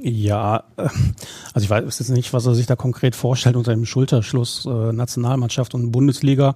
[0.00, 0.88] Ja, äh,
[1.52, 4.92] also ich weiß jetzt nicht, was er sich da konkret vorstellt unter dem Schulterschluss äh,
[4.92, 6.54] Nationalmannschaft und Bundesliga.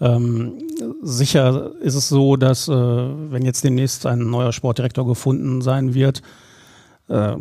[0.00, 0.54] Ähm,
[1.02, 6.22] sicher ist es so, dass äh, wenn jetzt demnächst ein neuer Sportdirektor gefunden sein wird,
[7.08, 7.36] äh,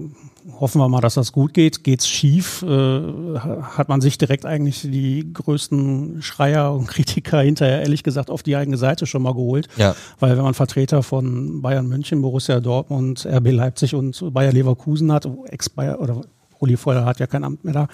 [0.60, 1.84] hoffen wir mal, dass das gut geht.
[1.84, 3.02] Geht's schief, äh,
[3.40, 8.56] hat man sich direkt eigentlich die größten Schreier und Kritiker hinterher ehrlich gesagt auf die
[8.56, 9.68] eigene Seite schon mal geholt.
[9.78, 9.96] Ja.
[10.20, 15.28] Weil wenn man Vertreter von Bayern München, Borussia Dortmund, RB Leipzig und Bayer Leverkusen hat,
[15.46, 16.22] Ex-Bayer oder
[16.60, 17.88] Uli Feuer hat ja kein Amt mehr da,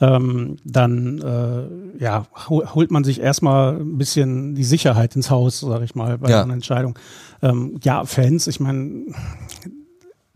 [0.00, 5.84] ähm, dann äh, ja, holt man sich erstmal ein bisschen die Sicherheit ins Haus, sage
[5.84, 6.42] ich mal, bei ja.
[6.42, 6.98] einer Entscheidung.
[7.42, 9.04] Ähm, ja, Fans, ich meine,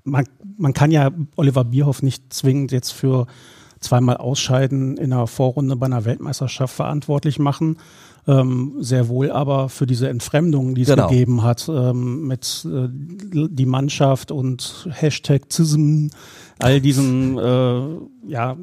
[0.04, 3.26] man, man kann ja Oliver Bierhoff nicht zwingend jetzt für
[3.80, 7.78] zweimal Ausscheiden in einer Vorrunde bei einer Weltmeisterschaft verantwortlich machen.
[8.26, 11.08] Ähm, sehr wohl aber für diese Entfremdung, die es genau.
[11.08, 16.08] gegeben hat, ähm, mit äh, die Mannschaft und Hashtag CISM,
[16.58, 17.82] all diesen, äh,
[18.26, 18.56] ja,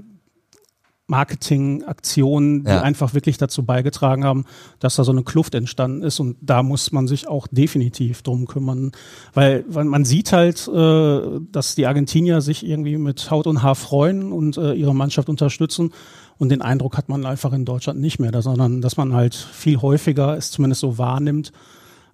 [1.12, 2.82] Marketingaktionen, die ja.
[2.82, 4.46] einfach wirklich dazu beigetragen haben,
[4.80, 6.22] dass da so eine Kluft entstanden ist.
[6.22, 8.94] Und da muss man sich auch definitiv drum kümmern.
[9.34, 11.22] Weil, weil man sieht halt, äh,
[11.52, 15.92] dass die Argentinier sich irgendwie mit Haut und Haar freuen und äh, ihre Mannschaft unterstützen.
[16.38, 19.82] Und den Eindruck hat man einfach in Deutschland nicht mehr, sondern dass man halt viel
[19.82, 21.52] häufiger es zumindest so wahrnimmt,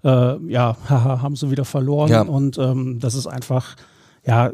[0.03, 2.09] äh, ja, haha, haben sie wieder verloren.
[2.09, 2.21] Ja.
[2.23, 3.75] Und ähm, das ist einfach,
[4.25, 4.51] ja,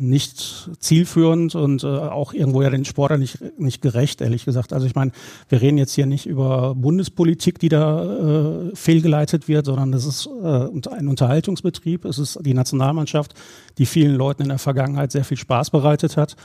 [0.00, 4.72] nicht zielführend und äh, auch irgendwo ja den Sportler nicht, nicht gerecht, ehrlich gesagt.
[4.72, 5.12] Also ich meine,
[5.48, 10.26] wir reden jetzt hier nicht über Bundespolitik, die da äh, fehlgeleitet wird, sondern das ist
[10.26, 12.04] äh, ein Unterhaltungsbetrieb.
[12.04, 13.34] Es ist die Nationalmannschaft,
[13.78, 16.36] die vielen Leuten in der Vergangenheit sehr viel Spaß bereitet hat.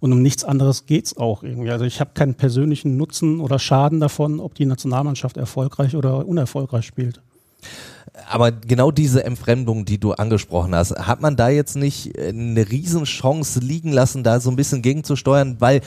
[0.00, 1.70] Und um nichts anderes geht's auch irgendwie.
[1.70, 6.84] Also ich habe keinen persönlichen Nutzen oder Schaden davon, ob die Nationalmannschaft erfolgreich oder unerfolgreich
[6.84, 7.20] spielt.
[8.30, 12.70] Aber genau diese Entfremdung, die du angesprochen hast, hat man da jetzt nicht äh, eine
[12.70, 15.56] Riesenchance liegen lassen, da so ein bisschen gegenzusteuern?
[15.58, 15.80] Weil, äh,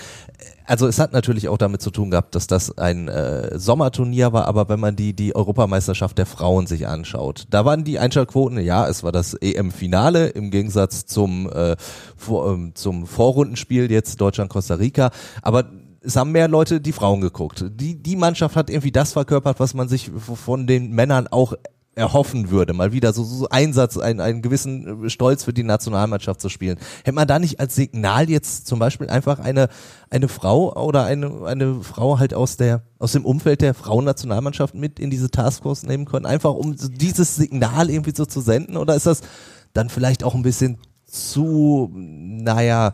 [0.66, 4.46] also es hat natürlich auch damit zu tun gehabt, dass das ein äh, Sommerturnier war,
[4.46, 8.88] aber wenn man die, die Europameisterschaft der Frauen sich anschaut, da waren die Einschaltquoten, ja,
[8.88, 11.78] es war das EM-Finale im Gegensatz zum, äh,
[12.16, 15.66] vor, ähm, zum Vorrundenspiel jetzt Deutschland-Costa Rica, aber
[16.02, 17.66] es haben mehr Leute die Frauen geguckt.
[17.70, 21.54] Die, die Mannschaft hat irgendwie das verkörpert, was man sich von den Männern auch
[21.98, 26.40] erhoffen würde, mal wieder so, so Einsatz, einen, einen gewissen äh, Stolz für die Nationalmannschaft
[26.40, 26.78] zu spielen.
[27.00, 29.68] Hätte man da nicht als Signal jetzt zum Beispiel einfach eine,
[30.10, 35.00] eine Frau oder eine, eine Frau halt aus der, aus dem Umfeld der Frauennationalmannschaft mit
[35.00, 38.78] in diese Taskforce nehmen können, einfach um dieses Signal irgendwie so zu senden?
[38.78, 39.22] Oder ist das
[39.74, 42.94] dann vielleicht auch ein bisschen zu, naja,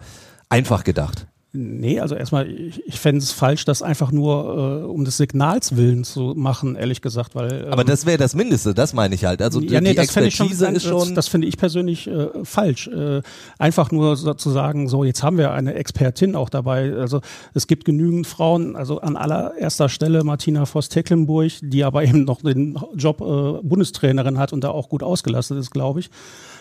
[0.49, 1.27] einfach gedacht?
[1.55, 5.75] Nee, also erstmal, ich, ich fände es falsch, das einfach nur äh, um des Signals
[5.75, 7.65] willen zu machen, ehrlich gesagt, weil.
[7.65, 9.39] Ähm, Aber das wäre das Mindeste, das meine ich halt.
[9.39, 10.99] Also ja, nee, die das Expertise schon, ist schon.
[11.09, 12.87] Das, das finde ich persönlich äh, falsch.
[12.87, 13.21] Äh,
[13.59, 16.91] einfach nur so zu sagen, so jetzt haben wir eine Expertin auch dabei.
[16.95, 17.21] Also
[17.53, 22.79] es gibt genügend Frauen, also an allererster Stelle Martina Voss-Tecklenburg, die aber eben noch den
[22.95, 26.09] Job äh, Bundestrainerin hat und da auch gut ausgelastet ist, glaube ich.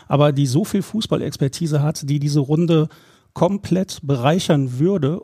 [0.06, 2.90] Aber die so viel Fußballexpertise hat, die diese Runde
[3.34, 5.22] komplett bereichern würde,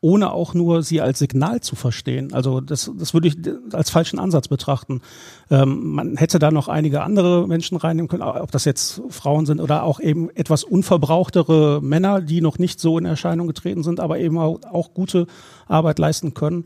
[0.00, 2.32] ohne auch nur sie als Signal zu verstehen.
[2.32, 3.36] Also das, das würde ich
[3.72, 5.00] als falschen Ansatz betrachten.
[5.48, 9.60] Ähm, man hätte da noch einige andere Menschen reinnehmen können, ob das jetzt Frauen sind
[9.60, 14.18] oder auch eben etwas unverbrauchtere Männer, die noch nicht so in Erscheinung getreten sind, aber
[14.18, 15.28] eben auch, auch gute
[15.68, 16.64] Arbeit leisten können.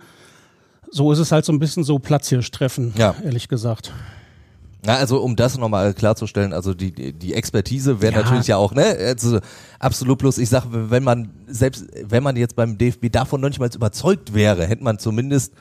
[0.90, 3.14] So ist es halt so ein bisschen so Platzhirschtreffen, ja.
[3.22, 3.92] ehrlich gesagt.
[4.86, 8.22] Na, also um das nochmal klarzustellen, also die, die Expertise wäre ja.
[8.22, 9.40] natürlich ja auch, ne, also
[9.80, 13.58] absolut bloß, ich sage, wenn man, selbst wenn man jetzt beim DFB davon noch nicht
[13.58, 15.54] mal überzeugt wäre, hätte man zumindest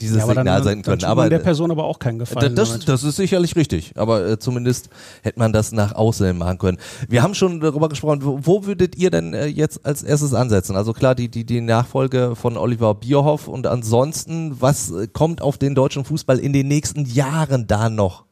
[0.00, 0.98] dieses ja, Signal sein können.
[0.98, 2.54] Dann aber der Person aber auch keinen Gefallen.
[2.54, 4.90] Das, das ist sicherlich richtig, aber äh, zumindest
[5.22, 6.78] hätte man das nach außen machen können.
[7.08, 10.76] Wir haben schon darüber gesprochen, wo, wo würdet ihr denn äh, jetzt als erstes ansetzen?
[10.76, 15.58] Also klar, die, die, die Nachfolge von Oliver Bierhoff und ansonsten, was äh, kommt auf
[15.58, 18.24] den deutschen Fußball in den nächsten Jahren da noch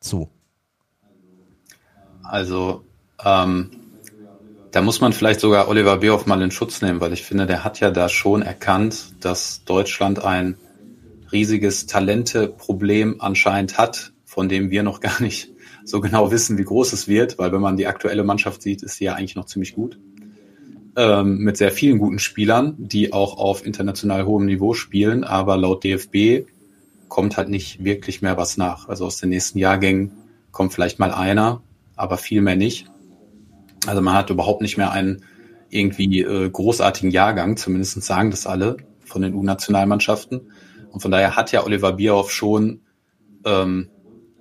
[0.00, 0.28] zu?
[2.22, 2.84] Also,
[3.24, 3.70] ähm,
[4.72, 7.62] da muss man vielleicht sogar Oliver Bierhoff mal in Schutz nehmen, weil ich finde, der
[7.62, 10.56] hat ja da schon erkannt, dass Deutschland ein
[11.30, 15.50] riesiges Talenteproblem anscheinend hat, von dem wir noch gar nicht
[15.84, 18.96] so genau wissen, wie groß es wird, weil wenn man die aktuelle Mannschaft sieht, ist
[18.96, 19.98] sie ja eigentlich noch ziemlich gut.
[20.96, 25.84] Ähm, mit sehr vielen guten Spielern, die auch auf international hohem Niveau spielen, aber laut
[25.84, 26.46] DFB
[27.08, 28.88] kommt halt nicht wirklich mehr was nach.
[28.88, 30.12] Also aus den nächsten Jahrgängen
[30.50, 31.62] kommt vielleicht mal einer,
[31.94, 32.91] aber viel mehr nicht.
[33.86, 35.24] Also man hat überhaupt nicht mehr einen
[35.70, 40.52] irgendwie äh, großartigen Jahrgang, zumindest sagen das alle von den U-Nationalmannschaften.
[40.90, 42.82] Und von daher hat ja Oliver Bierhoff schon
[43.44, 43.88] ähm,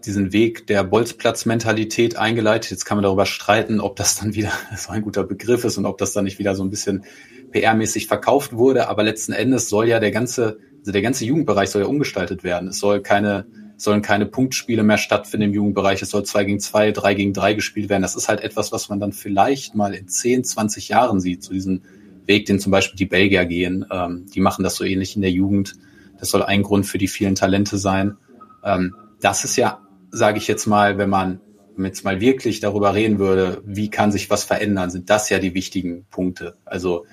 [0.06, 2.72] diesen Weg der Bolzplatz-Mentalität eingeleitet.
[2.72, 5.86] Jetzt kann man darüber streiten, ob das dann wieder so ein guter Begriff ist und
[5.86, 7.06] ob das dann nicht wieder so ein bisschen
[7.52, 8.90] PR-mäßig verkauft wurde.
[8.90, 12.70] Aber letzten Endes soll ja der ganze, also der ganze Jugendbereich soll ja umgestaltet werden.
[12.70, 13.46] Es soll keine
[13.84, 16.02] sollen keine Punktspiele mehr stattfinden im Jugendbereich.
[16.02, 18.02] Es soll zwei gegen zwei, drei gegen drei gespielt werden.
[18.02, 21.54] Das ist halt etwas, was man dann vielleicht mal in 10, 20 Jahren sieht, zu
[21.54, 21.82] diesem
[22.26, 23.86] Weg, den zum Beispiel die Belgier gehen.
[23.91, 25.74] Ähm, die machen das so ähnlich in der Jugend.
[26.20, 28.17] Das soll ein Grund für die vielen Talente sein.
[28.63, 29.80] Ähm, das ist ja,
[30.12, 31.39] sage ich jetzt mal, wenn man
[31.78, 35.54] jetzt mal wirklich darüber reden würde, wie kann sich was verändern, sind das ja die
[35.54, 36.56] wichtigen Punkte.
[36.65, 37.06] Also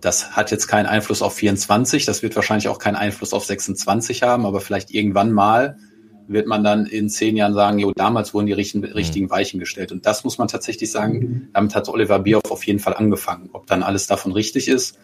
[0.00, 4.22] das hat jetzt keinen Einfluss auf 24, das wird wahrscheinlich auch keinen Einfluss auf 26
[4.22, 5.76] haben, aber vielleicht irgendwann mal
[6.28, 9.92] wird man dann in zehn Jahren sagen, jo, damals wurden die richtigen, richtigen Weichen gestellt.
[9.92, 13.50] Und das muss man tatsächlich sagen, damit hat Oliver Bierhoff auf jeden Fall angefangen.
[13.52, 14.98] Ob dann alles davon richtig ist,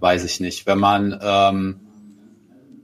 [0.00, 0.66] weiß ich nicht.
[0.66, 1.80] Wenn man, ähm,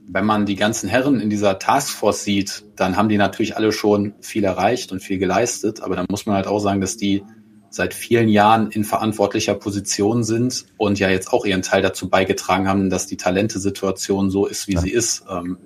[0.07, 4.13] wenn man die ganzen Herren in dieser Taskforce sieht, dann haben die natürlich alle schon
[4.21, 5.81] viel erreicht und viel geleistet.
[5.81, 7.23] Aber dann muss man halt auch sagen, dass die
[7.69, 12.67] seit vielen Jahren in verantwortlicher Position sind und ja jetzt auch ihren Teil dazu beigetragen
[12.67, 14.81] haben, dass die Talentesituation so ist, wie ja.
[14.81, 15.23] sie ist.
[15.29, 15.57] Ähm,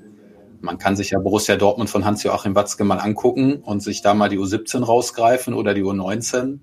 [0.62, 4.30] man kann sich ja Borussia Dortmund von Hans-Joachim Watzke mal angucken und sich da mal
[4.30, 6.60] die U17 rausgreifen oder die U19.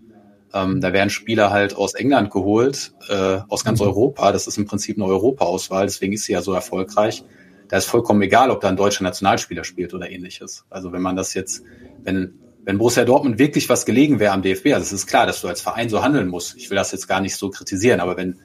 [0.54, 3.86] Ähm, da werden Spieler halt aus England geholt, äh, aus ganz mhm.
[3.86, 4.32] Europa.
[4.32, 7.24] Das ist im Prinzip eine Europa-Auswahl, deswegen ist sie ja so erfolgreich.
[7.68, 10.66] Da ist vollkommen egal, ob da ein deutscher Nationalspieler spielt oder ähnliches.
[10.68, 11.62] Also wenn man das jetzt,
[12.02, 12.34] wenn,
[12.64, 15.48] wenn Borussia Dortmund wirklich was gelegen wäre am DFB, also es ist klar, dass du
[15.48, 16.54] als Verein so handeln musst.
[16.56, 18.38] Ich will das jetzt gar nicht so kritisieren, aber wenn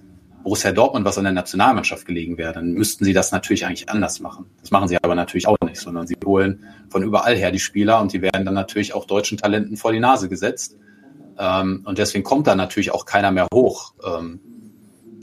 [0.48, 4.22] Borussia Dortmund was an der Nationalmannschaft gelegen wäre, dann müssten sie das natürlich eigentlich anders
[4.22, 4.46] machen.
[4.62, 8.00] Das machen sie aber natürlich auch nicht, sondern sie holen von überall her die Spieler
[8.00, 10.78] und die werden dann natürlich auch deutschen Talenten vor die Nase gesetzt.
[11.38, 13.94] Ähm, und deswegen kommt da natürlich auch keiner mehr hoch.
[14.02, 14.40] Ähm,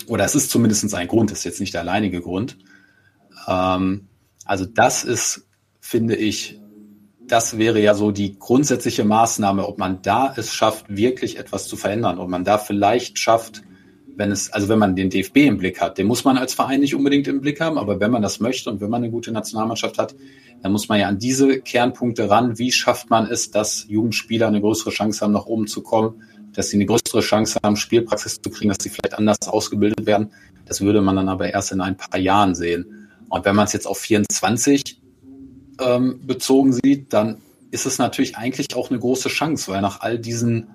[0.08, 2.58] oder es ist zumindest ein Grund, ist jetzt nicht der alleinige Grund.
[3.48, 4.08] Ähm,
[4.44, 5.48] also das ist,
[5.80, 6.60] finde ich,
[7.26, 11.78] das wäre ja so die grundsätzliche Maßnahme, ob man da es schafft, wirklich etwas zu
[11.78, 13.62] verändern, ob man da vielleicht schafft,
[14.16, 16.80] wenn es, also wenn man den DFB im Blick hat, den muss man als Verein
[16.80, 19.32] nicht unbedingt im Blick haben, aber wenn man das möchte und wenn man eine gute
[19.32, 20.14] Nationalmannschaft hat,
[20.62, 22.58] dann muss man ja an diese Kernpunkte ran.
[22.58, 26.70] Wie schafft man es, dass Jugendspieler eine größere Chance haben, nach oben zu kommen, dass
[26.70, 30.30] sie eine größere Chance haben, Spielpraxis zu kriegen, dass sie vielleicht anders ausgebildet werden?
[30.66, 33.08] Das würde man dann aber erst in ein paar Jahren sehen.
[33.28, 35.00] Und wenn man es jetzt auf 24
[35.80, 37.38] ähm, bezogen sieht, dann
[37.70, 40.68] ist es natürlich eigentlich auch eine große Chance, weil nach all diesen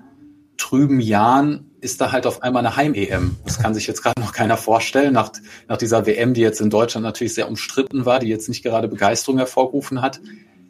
[0.58, 3.38] trüben Jahren ist da halt auf einmal eine Heim-EM.
[3.46, 5.14] Das kann sich jetzt gerade noch keiner vorstellen.
[5.14, 5.32] Nach,
[5.68, 8.88] nach dieser WM, die jetzt in Deutschland natürlich sehr umstritten war, die jetzt nicht gerade
[8.88, 10.20] Begeisterung hervorgerufen hat,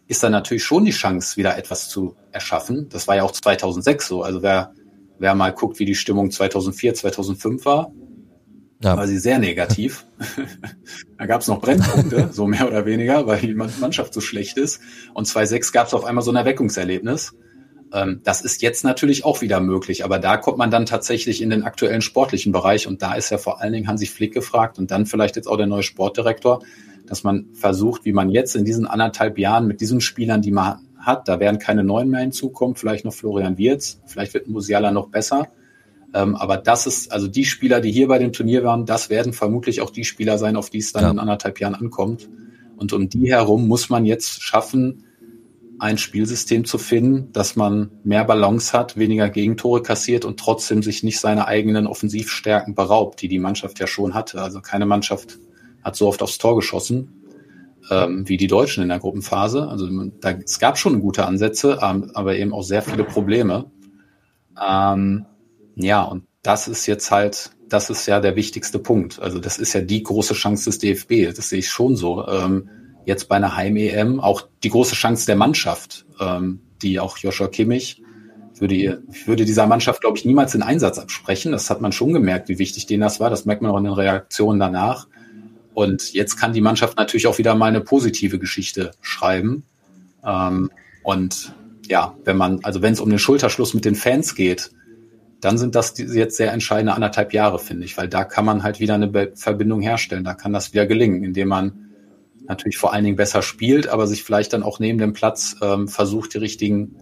[0.07, 2.89] ist da natürlich schon die Chance, wieder etwas zu erschaffen.
[2.89, 4.23] Das war ja auch 2006 so.
[4.23, 4.73] Also wer,
[5.19, 7.91] wer mal guckt, wie die Stimmung 2004, 2005 war,
[8.83, 8.97] ja.
[8.97, 10.05] war sie sehr negativ.
[11.17, 14.79] da gab es noch Brennpunkte, so mehr oder weniger, weil die Mannschaft so schlecht ist.
[15.13, 17.33] Und 2006 gab es auf einmal so ein Erweckungserlebnis.
[17.93, 21.49] Ähm, das ist jetzt natürlich auch wieder möglich, aber da kommt man dann tatsächlich in
[21.49, 24.91] den aktuellen sportlichen Bereich und da ist ja vor allen Dingen Hansi Flick gefragt und
[24.91, 26.61] dann vielleicht jetzt auch der neue Sportdirektor,
[27.07, 30.79] dass man versucht, wie man jetzt in diesen anderthalb Jahren mit diesen Spielern, die man
[30.97, 35.09] hat, da werden keine neuen mehr hinzukommen, vielleicht noch Florian Wirz, vielleicht wird Musiala noch
[35.09, 35.47] besser.
[36.13, 39.33] Ähm, aber das ist, also die Spieler, die hier bei dem Turnier waren, das werden
[39.33, 41.11] vermutlich auch die Spieler sein, auf die es dann ja.
[41.11, 42.29] in anderthalb Jahren ankommt.
[42.75, 45.03] Und um die herum muss man jetzt schaffen,
[45.79, 51.03] ein Spielsystem zu finden, dass man mehr Balance hat, weniger Gegentore kassiert und trotzdem sich
[51.03, 54.41] nicht seine eigenen Offensivstärken beraubt, die die Mannschaft ja schon hatte.
[54.41, 55.39] Also keine Mannschaft
[55.83, 57.19] hat so oft aufs Tor geschossen
[57.89, 59.67] ähm, wie die Deutschen in der Gruppenphase.
[59.67, 59.87] Also
[60.19, 63.71] da, es gab schon gute Ansätze, ähm, aber eben auch sehr viele Probleme.
[64.61, 65.25] Ähm,
[65.75, 69.19] ja, und das ist jetzt halt, das ist ja der wichtigste Punkt.
[69.19, 71.35] Also das ist ja die große Chance des DFB.
[71.35, 72.27] Das sehe ich schon so.
[72.27, 72.69] Ähm,
[73.05, 78.01] jetzt bei einer Heim-EM auch die große Chance der Mannschaft, ähm, die auch Joshua Kimmich
[78.59, 81.51] würde, würde dieser Mannschaft, glaube ich, niemals den Einsatz absprechen.
[81.51, 83.29] Das hat man schon gemerkt, wie wichtig denen das war.
[83.29, 85.07] Das merkt man auch in den Reaktionen danach.
[85.73, 89.63] Und jetzt kann die Mannschaft natürlich auch wieder mal eine positive Geschichte schreiben.
[90.25, 90.71] Ähm,
[91.03, 91.53] und
[91.87, 94.71] ja, wenn man, also wenn es um den Schulterschluss mit den Fans geht,
[95.41, 98.81] dann sind das jetzt sehr entscheidende anderthalb Jahre, finde ich, weil da kann man halt
[98.81, 100.25] wieder eine Verbindung herstellen.
[100.25, 101.88] Da kann das wieder gelingen, indem man
[102.49, 105.87] natürlich vor allen Dingen besser spielt, aber sich vielleicht dann auch neben dem Platz ähm,
[105.87, 106.97] versucht, die richtigen,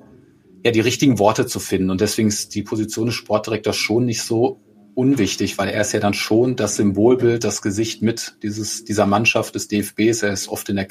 [0.64, 1.90] ja, die richtigen Worte zu finden.
[1.90, 4.62] Und deswegen ist die Position des Sportdirektors schon nicht so
[4.94, 9.56] unwichtig, weil er ist ja dann schon das Symbolbild, das Gesicht mit dieses, dieser Mannschaft
[9.56, 10.24] des DFBs.
[10.24, 10.88] Er ist oft in der,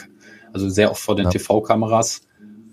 [0.53, 1.31] also sehr oft vor den ja.
[1.31, 2.23] TV-Kameras.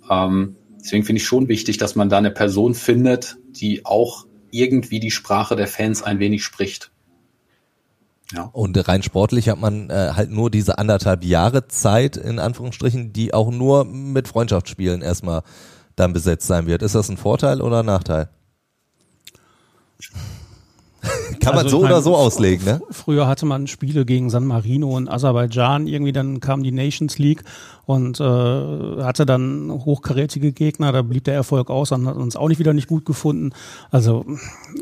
[0.10, 5.02] Ähm, deswegen finde ich schon wichtig, dass man da eine Person findet, die auch irgendwie
[5.02, 6.93] die Sprache der Fans ein wenig spricht.
[8.32, 8.50] Ja.
[8.52, 13.34] Und rein sportlich hat man äh, halt nur diese anderthalb Jahre Zeit, in Anführungsstrichen, die
[13.34, 15.44] auch nur mit Freundschaftsspielen erstmal
[15.96, 16.82] dann besetzt sein wird.
[16.82, 18.30] Ist das ein Vorteil oder ein Nachteil?
[21.40, 22.82] Kann man also so meine, oder so auslegen, ne?
[22.90, 27.44] Früher hatte man Spiele gegen San Marino und Aserbaidschan, irgendwie dann kam die Nations League
[27.86, 32.48] und äh, hatte dann hochkarätige Gegner, da blieb der Erfolg aus, und hat uns auch
[32.48, 33.52] nicht wieder nicht gut gefunden.
[33.92, 34.26] Also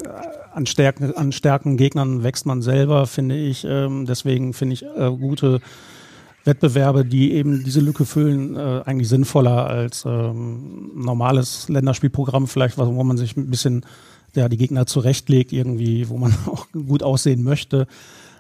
[0.04, 0.10] äh,
[0.54, 3.66] an Stärken, an Stärken Gegnern wächst man selber, finde ich.
[3.68, 5.62] Ähm, deswegen finde ich äh, gute
[6.44, 13.04] Wettbewerbe, die eben diese Lücke füllen, äh, eigentlich sinnvoller als ähm, normales Länderspielprogramm, vielleicht, wo
[13.04, 13.86] man sich ein bisschen
[14.36, 17.88] ja, die Gegner zurechtlegt, irgendwie, wo man auch gut aussehen möchte.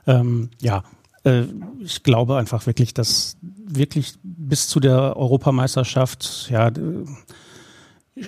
[0.07, 0.83] Ähm, ja,
[1.23, 1.43] äh,
[1.79, 6.71] ich glaube einfach wirklich, dass wirklich bis zu der Europameisterschaft, ja,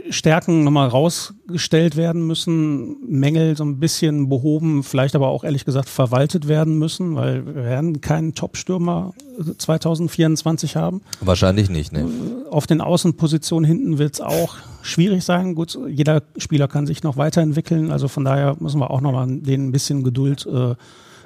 [0.10, 5.90] Stärken nochmal rausgestellt werden müssen, Mängel so ein bisschen behoben, vielleicht aber auch ehrlich gesagt
[5.90, 9.14] verwaltet werden müssen, weil wir werden keinen Top-Stürmer
[9.58, 11.02] 2024 haben.
[11.20, 12.08] Wahrscheinlich nicht, ne?
[12.50, 15.54] Auf den Außenpositionen hinten wird es auch schwierig sein.
[15.54, 19.68] Gut, jeder Spieler kann sich noch weiterentwickeln, also von daher müssen wir auch nochmal denen
[19.68, 20.76] ein bisschen Geduld äh,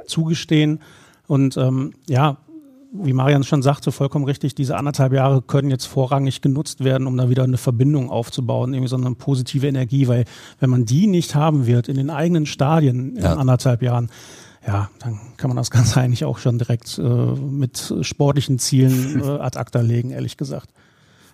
[0.07, 0.79] zugestehen.
[1.27, 2.37] Und ähm, ja,
[3.03, 7.17] wie Marian schon sagte, vollkommen richtig, diese anderthalb Jahre können jetzt vorrangig genutzt werden, um
[7.17, 10.25] da wieder eine Verbindung aufzubauen, irgendwie so eine positive Energie, weil
[10.59, 13.35] wenn man die nicht haben wird in den eigenen Stadien in ja.
[13.35, 14.09] anderthalb Jahren,
[14.65, 19.39] ja, dann kann man das Ganze eigentlich auch schon direkt äh, mit sportlichen Zielen äh,
[19.39, 20.69] ad acta legen, ehrlich gesagt.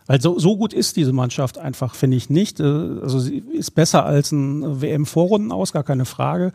[0.05, 2.59] Weil so, so gut ist diese Mannschaft einfach, finde ich nicht.
[2.59, 6.51] Äh, also sie ist besser als ein WM-Vorrunden aus, gar keine Frage.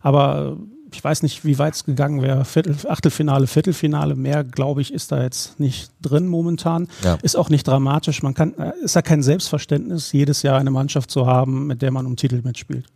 [0.00, 0.56] Aber
[0.92, 2.44] ich weiß nicht, wie weit es gegangen wäre.
[2.44, 6.88] Viertel, Achtelfinale, Viertelfinale, mehr, glaube ich, ist da jetzt nicht drin momentan.
[7.04, 7.18] Ja.
[7.22, 8.22] Ist auch nicht dramatisch.
[8.22, 11.90] Man kann, äh, ist ja kein Selbstverständnis, jedes Jahr eine Mannschaft zu haben, mit der
[11.90, 12.86] man um Titel mitspielt.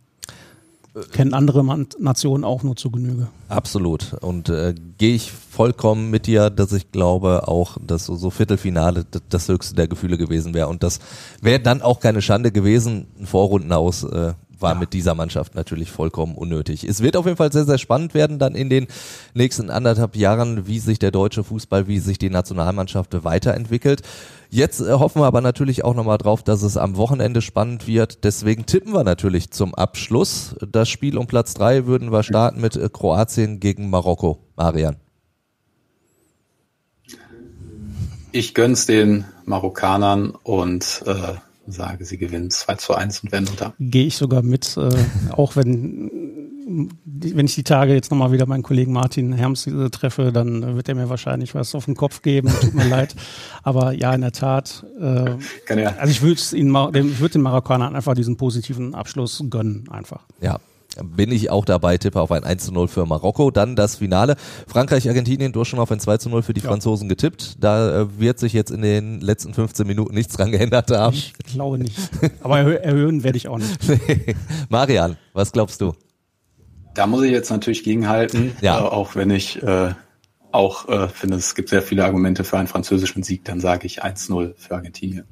[1.11, 1.65] Kennen andere
[1.97, 3.27] Nationen auch nur zu Genüge.
[3.49, 4.13] Absolut.
[4.21, 9.03] Und äh, gehe ich vollkommen mit dir, dass ich glaube auch, dass so, so Viertelfinale
[9.29, 10.67] das höchste der Gefühle gewesen wäre.
[10.67, 10.99] Und das
[11.41, 14.33] wäre dann auch keine Schande gewesen, ein Vorrunden aus äh,
[14.63, 14.79] war ja.
[14.79, 16.83] mit dieser Mannschaft natürlich vollkommen unnötig.
[16.83, 18.87] Es wird auf jeden Fall sehr, sehr spannend werden dann in den
[19.35, 24.01] nächsten anderthalb Jahren, wie sich der deutsche Fußball, wie sich die Nationalmannschaft weiterentwickelt.
[24.49, 28.23] Jetzt äh, hoffen wir aber natürlich auch nochmal drauf, dass es am Wochenende spannend wird.
[28.23, 30.55] Deswegen tippen wir natürlich zum Abschluss.
[30.71, 34.39] Das Spiel um Platz drei würden wir starten mit äh, Kroatien gegen Marokko.
[34.55, 34.95] Marian.
[38.31, 41.35] Ich gönn's den Marokkanern und äh,
[41.67, 43.73] sage, sie gewinnen 2 zu 1 und werden unter.
[43.79, 44.89] Gehe ich sogar mit, äh,
[45.31, 46.11] auch wenn,
[47.05, 50.89] wenn ich die Tage jetzt nochmal wieder meinen Kollegen Martin Herms äh, treffe, dann wird
[50.89, 53.15] er mir wahrscheinlich was auf den Kopf geben, tut mir leid.
[53.63, 55.35] Aber ja, in der Tat, äh,
[55.79, 55.95] ja.
[55.97, 60.25] also ich würde ich würde den Marokkanern einfach diesen positiven Abschluss gönnen, einfach.
[60.41, 60.59] Ja,
[61.01, 63.51] bin ich auch dabei, tippe auf ein 1 zu 0 für Marokko.
[63.51, 64.35] Dann das Finale.
[64.67, 66.69] Frankreich, Argentinien, du hast schon auf ein 2 zu 0 für die ja.
[66.69, 67.63] Franzosen getippt.
[67.63, 71.15] Da äh, wird sich jetzt in den letzten 15 Minuten nichts dran geändert haben.
[71.15, 71.97] Ich glaube nicht.
[72.41, 73.77] Aber erhöhen werde ich auch nicht.
[74.69, 75.93] Marian, was glaubst du?
[76.93, 78.79] Da muss ich jetzt natürlich gegenhalten, ja.
[78.79, 79.93] Äh, auch wenn ich äh,
[80.51, 84.03] auch äh, finde, es gibt sehr viele Argumente für einen französischen Sieg, dann sage ich
[84.03, 85.25] 1-0 für Argentinien.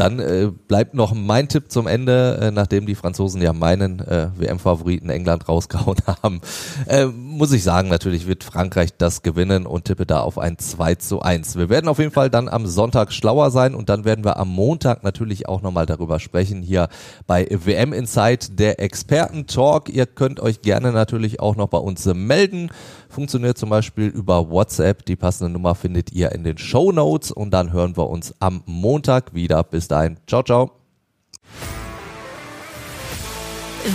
[0.00, 4.28] Dann äh, bleibt noch mein Tipp zum Ende, äh, nachdem die Franzosen ja meinen äh,
[4.34, 6.40] WM-Favoriten England rausgehauen haben.
[6.86, 10.94] Äh, muss ich sagen, natürlich wird Frankreich das gewinnen und tippe da auf ein 2
[10.94, 11.56] zu 1.
[11.56, 14.48] Wir werden auf jeden Fall dann am Sonntag schlauer sein und dann werden wir am
[14.48, 16.88] Montag natürlich auch nochmal darüber sprechen hier
[17.26, 19.90] bei WM Insight, der Experten-Talk.
[19.90, 22.70] Ihr könnt euch gerne natürlich auch noch bei uns melden
[23.10, 25.04] funktioniert zum Beispiel über WhatsApp.
[25.04, 28.62] Die passende Nummer findet ihr in den Show Notes und dann hören wir uns am
[28.66, 29.62] Montag wieder.
[29.64, 30.16] Bis dahin.
[30.26, 30.70] Ciao, ciao.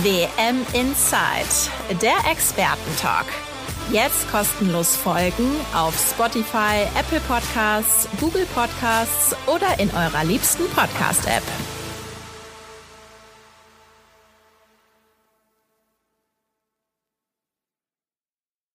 [0.02, 3.26] WM Inside, der Expertentalk.
[3.92, 11.75] Jetzt kostenlos folgen auf Spotify, Apple Podcasts, Google Podcasts oder in eurer liebsten Podcast-App.